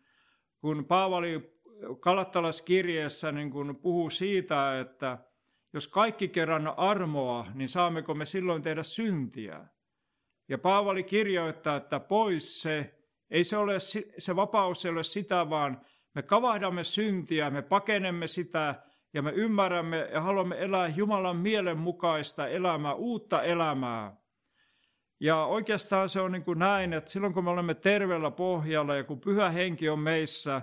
kun 0.60 0.84
Paavali 0.84 1.60
Kalattalaskirjeessä 2.00 3.32
niin 3.32 3.50
kun 3.50 3.78
puhuu 3.82 4.10
siitä, 4.10 4.80
että 4.80 5.18
jos 5.72 5.88
kaikki 5.88 6.28
kerran 6.28 6.78
armoa, 6.78 7.46
niin 7.54 7.68
saammeko 7.68 8.14
me 8.14 8.24
silloin 8.24 8.62
tehdä 8.62 8.82
syntiä? 8.82 9.66
Ja 10.48 10.58
Paavali 10.58 11.02
kirjoittaa, 11.02 11.76
että 11.76 12.00
pois 12.00 12.62
se, 12.62 12.99
ei 13.30 13.44
se 13.44 13.56
ole, 13.56 13.76
se 14.18 14.36
vapaus 14.36 14.84
ei 14.84 14.92
ole 14.92 15.02
sitä, 15.02 15.50
vaan 15.50 15.80
me 16.14 16.22
kavahdamme 16.22 16.84
syntiä, 16.84 17.50
me 17.50 17.62
pakenemme 17.62 18.26
sitä 18.26 18.82
ja 19.14 19.22
me 19.22 19.30
ymmärrämme 19.30 20.08
ja 20.12 20.20
haluamme 20.20 20.56
elää 20.58 20.88
Jumalan 20.88 21.36
mielen 21.36 21.78
mukaista 21.78 22.48
elämää, 22.48 22.94
uutta 22.94 23.42
elämää. 23.42 24.16
Ja 25.20 25.44
oikeastaan 25.44 26.08
se 26.08 26.20
on 26.20 26.32
niin 26.32 26.44
kuin 26.44 26.58
näin, 26.58 26.92
että 26.92 27.10
silloin 27.10 27.34
kun 27.34 27.44
me 27.44 27.50
olemme 27.50 27.74
terveellä 27.74 28.30
pohjalla 28.30 28.94
ja 28.94 29.04
kun 29.04 29.20
pyhä 29.20 29.50
henki 29.50 29.88
on 29.88 29.98
meissä, 29.98 30.62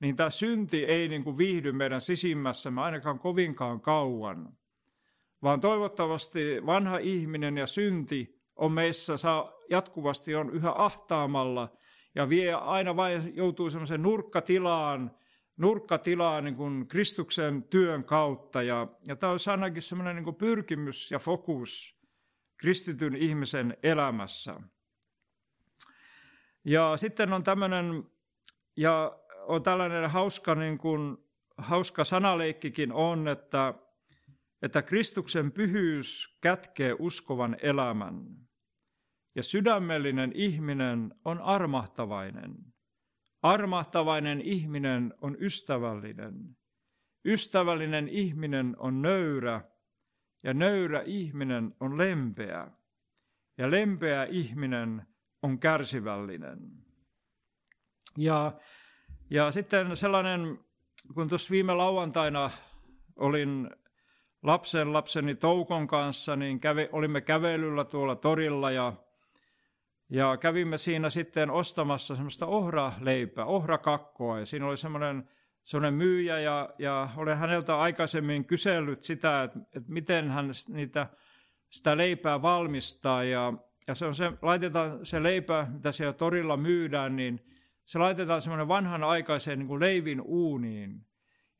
niin 0.00 0.16
tämä 0.16 0.30
synti 0.30 0.84
ei 0.84 1.08
niin 1.08 1.24
kuin 1.24 1.38
viihdy 1.38 1.72
meidän 1.72 2.00
sisimmässämme 2.00 2.80
ainakaan 2.80 3.18
kovinkaan 3.18 3.80
kauan. 3.80 4.52
Vaan 5.42 5.60
toivottavasti 5.60 6.66
vanha 6.66 6.98
ihminen 6.98 7.56
ja 7.58 7.66
synti 7.66 8.38
on 8.56 8.72
meissä 8.72 9.16
saa, 9.16 9.52
jatkuvasti 9.70 10.34
on 10.34 10.50
yhä 10.50 10.72
ahtaamalla 10.76 11.76
ja 12.18 12.28
vie 12.28 12.52
aina 12.52 12.96
vain 12.96 13.36
joutuu 13.36 13.70
semmoiseen 13.70 14.02
nurkkatilaan, 14.02 15.10
nurkkatilaa 15.56 16.40
niin 16.40 16.56
kuin 16.56 16.88
Kristuksen 16.88 17.62
työn 17.62 18.04
kautta. 18.04 18.62
Ja, 18.62 18.86
ja 19.06 19.16
tämä 19.16 19.32
olisi 19.32 19.50
ainakin 19.50 19.82
semmoinen 19.82 20.16
niin 20.16 20.34
pyrkimys 20.34 21.10
ja 21.10 21.18
fokus 21.18 21.98
kristityn 22.56 23.16
ihmisen 23.16 23.76
elämässä. 23.82 24.60
Ja 26.64 26.96
sitten 26.96 27.32
on 27.32 27.44
tämmöinen, 27.44 28.04
ja 28.76 29.18
on 29.46 29.62
tällainen 29.62 30.10
hauska, 30.10 30.54
niin 30.54 30.78
kuin, 30.78 31.16
hauska 31.58 32.04
sanaleikkikin 32.04 32.92
on, 32.92 33.28
että, 33.28 33.74
että 34.62 34.82
Kristuksen 34.82 35.52
pyhyys 35.52 36.38
kätkee 36.40 36.96
uskovan 36.98 37.56
elämän. 37.62 38.47
Ja 39.38 39.42
sydämellinen 39.42 40.32
ihminen 40.34 41.14
on 41.24 41.40
armahtavainen. 41.40 42.54
Armahtavainen 43.42 44.40
ihminen 44.40 45.14
on 45.20 45.36
ystävällinen. 45.40 46.56
Ystävällinen 47.24 48.08
ihminen 48.08 48.76
on 48.78 49.02
nöyrä 49.02 49.60
ja 50.42 50.54
nöyrä 50.54 51.02
ihminen 51.06 51.74
on 51.80 51.98
lempeä. 51.98 52.70
Ja 53.58 53.70
lempeä 53.70 54.24
ihminen 54.24 55.06
on 55.42 55.58
kärsivällinen. 55.58 56.58
Ja, 58.16 58.52
ja 59.30 59.50
sitten 59.50 59.96
sellainen, 59.96 60.58
kun 61.14 61.28
tuossa 61.28 61.50
viime 61.50 61.74
lauantaina 61.74 62.50
olin 63.16 63.70
lapsen 64.42 64.92
lapseni 64.92 65.34
Toukon 65.34 65.86
kanssa, 65.86 66.36
niin 66.36 66.60
kävi, 66.60 66.88
olimme 66.92 67.20
kävelyllä 67.20 67.84
tuolla 67.84 68.16
torilla 68.16 68.70
ja 68.70 69.07
ja 70.10 70.36
kävimme 70.36 70.78
siinä 70.78 71.10
sitten 71.10 71.50
ostamassa 71.50 72.16
semmoista 72.16 72.46
ohraleipää, 72.46 73.44
ohrakakkoa. 73.44 74.38
Ja 74.38 74.46
siinä 74.46 74.66
oli 74.66 74.76
semmoinen, 74.76 75.28
semmoinen 75.64 75.94
myyjä 75.94 76.38
ja, 76.38 76.74
ja 76.78 77.08
olen 77.16 77.38
häneltä 77.38 77.78
aikaisemmin 77.78 78.44
kysellyt 78.44 79.02
sitä, 79.02 79.42
että, 79.42 79.58
että 79.76 79.92
miten 79.92 80.30
hän 80.30 80.50
niitä, 80.68 81.06
sitä 81.70 81.96
leipää 81.96 82.42
valmistaa. 82.42 83.24
Ja, 83.24 83.52
ja 83.88 83.94
se 83.94 84.06
on 84.06 84.14
se, 84.14 84.32
laitetaan 84.42 85.06
se 85.06 85.22
leipä, 85.22 85.66
mitä 85.72 85.92
siellä 85.92 86.12
torilla 86.12 86.56
myydään, 86.56 87.16
niin 87.16 87.40
se 87.84 87.98
laitetaan 87.98 88.42
semmoinen 88.42 88.68
vanhan 88.68 89.04
aikaiseen 89.04 89.58
niin 89.58 89.68
kuin 89.68 89.80
leivin 89.80 90.20
uuniin. 90.20 91.06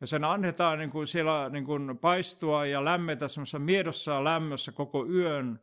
Ja 0.01 0.07
sen 0.07 0.25
annetaan 0.25 0.79
niin 0.79 0.91
kuin 0.91 1.07
siellä 1.07 1.49
niin 1.49 1.65
kuin 1.65 1.99
paistua 1.99 2.67
ja 2.67 2.85
lämmetä 2.85 3.29
semmoisessa 3.29 3.59
miedossa 3.59 4.25
lämmössä 4.25 4.73
koko 4.73 5.07
yön. 5.07 5.61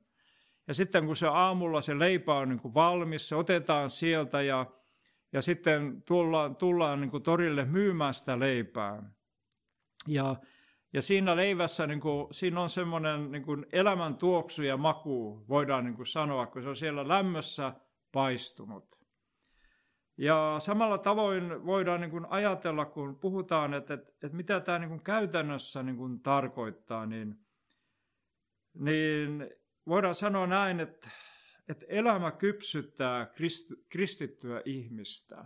Ja 0.67 0.73
sitten 0.73 1.05
kun 1.05 1.15
se 1.15 1.27
aamulla 1.27 1.81
se 1.81 1.99
leipä 1.99 2.33
on 2.33 2.49
niin 2.49 2.59
kuin 2.59 2.73
valmis, 2.73 3.29
se 3.29 3.35
otetaan 3.35 3.89
sieltä 3.89 4.41
ja, 4.41 4.65
ja 5.33 5.41
sitten 5.41 6.01
tullaan, 6.01 6.55
tullaan 6.55 7.01
niin 7.01 7.11
kuin 7.11 7.23
torille 7.23 7.65
myymään 7.65 8.13
sitä 8.13 8.39
leipää. 8.39 9.03
Ja, 10.07 10.35
Ja 10.93 11.01
siinä 11.01 11.35
leivässä 11.35 11.87
niin 11.87 11.99
kuin, 11.99 12.27
siinä 12.33 12.61
on 12.61 12.69
semmoinen 12.69 13.31
niin 13.31 13.65
elämän 13.71 14.15
tuoksu 14.15 14.63
ja 14.63 14.77
maku, 14.77 15.45
voidaan 15.49 15.83
niin 15.83 15.95
kuin 15.95 16.05
sanoa, 16.05 16.45
kun 16.45 16.61
se 16.61 16.69
on 16.69 16.75
siellä 16.75 17.07
lämmössä 17.07 17.73
paistunut. 18.11 18.99
Ja 20.17 20.55
samalla 20.59 20.97
tavoin 20.97 21.65
voidaan 21.65 22.01
niin 22.01 22.11
kuin 22.11 22.25
ajatella, 22.29 22.85
kun 22.85 23.19
puhutaan, 23.19 23.73
että, 23.73 23.93
että, 23.93 24.11
että 24.23 24.37
mitä 24.37 24.59
tämä 24.59 24.79
niin 24.79 24.89
kuin 24.89 25.03
käytännössä 25.03 25.83
niin 25.83 25.97
kuin 25.97 26.19
tarkoittaa, 26.19 27.05
niin, 27.05 27.35
niin 28.73 29.49
voidaan 29.87 30.15
sanoa 30.15 30.47
näin, 30.47 30.79
että, 30.79 31.09
että 31.69 31.85
elämä 31.89 32.31
kypsyttää 32.31 33.31
kristittyä 33.89 34.61
ihmistä. 34.65 35.45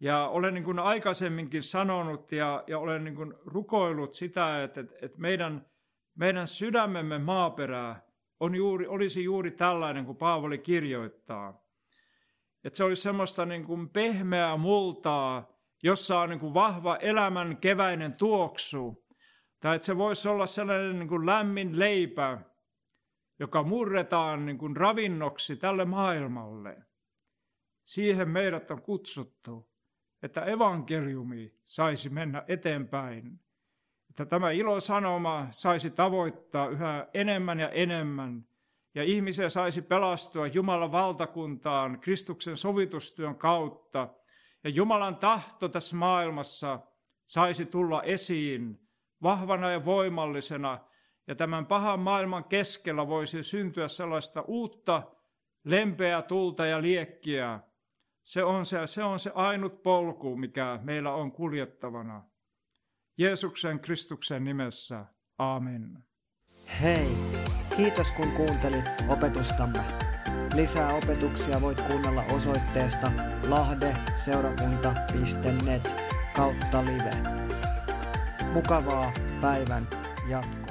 Ja 0.00 0.28
olen 0.28 0.54
niin 0.54 0.64
kuin 0.64 0.78
aikaisemminkin 0.78 1.62
sanonut 1.62 2.32
ja, 2.32 2.64
ja 2.66 2.78
olen 2.78 3.04
niin 3.04 3.14
kuin 3.14 3.34
rukoillut 3.46 4.14
sitä, 4.14 4.62
että, 4.62 4.80
että, 4.80 5.18
meidän, 5.18 5.66
meidän 6.14 6.46
sydämemme 6.46 7.18
maaperä 7.18 7.96
on 8.40 8.54
juuri, 8.54 8.86
olisi 8.86 9.24
juuri 9.24 9.50
tällainen 9.50 10.04
kuin 10.04 10.18
Paavali 10.18 10.58
kirjoittaa. 10.58 11.64
Että 12.64 12.76
se 12.76 12.84
olisi 12.84 13.02
semmoista 13.02 13.46
niin 13.46 13.64
kuin 13.64 13.88
pehmeää 13.88 14.56
multaa, 14.56 15.54
jossa 15.82 16.20
on 16.20 16.28
niin 16.28 16.40
kuin 16.40 16.54
vahva 16.54 16.96
elämän 16.96 17.56
keväinen 17.56 18.16
tuoksu. 18.16 19.06
Tai 19.60 19.76
että 19.76 19.86
se 19.86 19.98
voisi 19.98 20.28
olla 20.28 20.46
sellainen 20.46 20.98
niin 20.98 21.08
kuin 21.08 21.26
lämmin 21.26 21.78
leipä, 21.78 22.38
joka 23.38 23.62
murretaan 23.62 24.46
niin 24.46 24.58
kuin 24.58 24.76
ravinnoksi 24.76 25.56
tälle 25.56 25.84
maailmalle. 25.84 26.82
Siihen 27.84 28.28
meidät 28.28 28.70
on 28.70 28.82
kutsuttu, 28.82 29.70
että 30.22 30.44
evankeliumi 30.44 31.54
saisi 31.64 32.08
mennä 32.08 32.44
eteenpäin. 32.48 33.40
Että 34.10 34.26
tämä 34.26 34.50
ilosanoma 34.50 35.48
saisi 35.50 35.90
tavoittaa 35.90 36.68
yhä 36.68 37.08
enemmän 37.14 37.60
ja 37.60 37.68
enemmän 37.68 38.46
ja 38.94 39.04
ihmisiä 39.04 39.48
saisi 39.48 39.82
pelastua 39.82 40.46
Jumalan 40.46 40.92
valtakuntaan 40.92 42.00
Kristuksen 42.00 42.56
sovitustyön 42.56 43.36
kautta. 43.36 44.08
Ja 44.64 44.70
Jumalan 44.70 45.18
tahto 45.18 45.68
tässä 45.68 45.96
maailmassa 45.96 46.80
saisi 47.26 47.66
tulla 47.66 48.02
esiin 48.02 48.88
vahvana 49.22 49.70
ja 49.70 49.84
voimallisena. 49.84 50.78
Ja 51.26 51.34
tämän 51.34 51.66
pahan 51.66 52.00
maailman 52.00 52.44
keskellä 52.44 53.08
voisi 53.08 53.42
syntyä 53.42 53.88
sellaista 53.88 54.42
uutta 54.42 55.02
lempeää 55.64 56.22
tulta 56.22 56.66
ja 56.66 56.82
liekkiä. 56.82 57.60
Se 58.22 58.44
on 58.44 58.66
se, 58.66 58.86
se 58.86 59.04
on 59.04 59.18
se 59.18 59.32
ainut 59.34 59.82
polku, 59.82 60.36
mikä 60.36 60.78
meillä 60.82 61.12
on 61.12 61.32
kuljettavana. 61.32 62.22
Jeesuksen 63.18 63.80
Kristuksen 63.80 64.44
nimessä. 64.44 65.04
Amen. 65.38 66.04
Hei, 66.82 67.08
kiitos 67.76 68.12
kun 68.12 68.32
kuuntelit 68.32 68.84
opetustamme. 69.08 69.84
Lisää 70.54 70.94
opetuksia 70.94 71.60
voit 71.60 71.80
kuunnella 71.80 72.22
osoitteesta 72.22 73.12
lahdeseurakunta.net 73.48 75.94
kautta 76.36 76.84
live. 76.84 77.10
Mukavaa 78.52 79.12
päivän 79.40 79.88
jatkoa. 80.28 80.63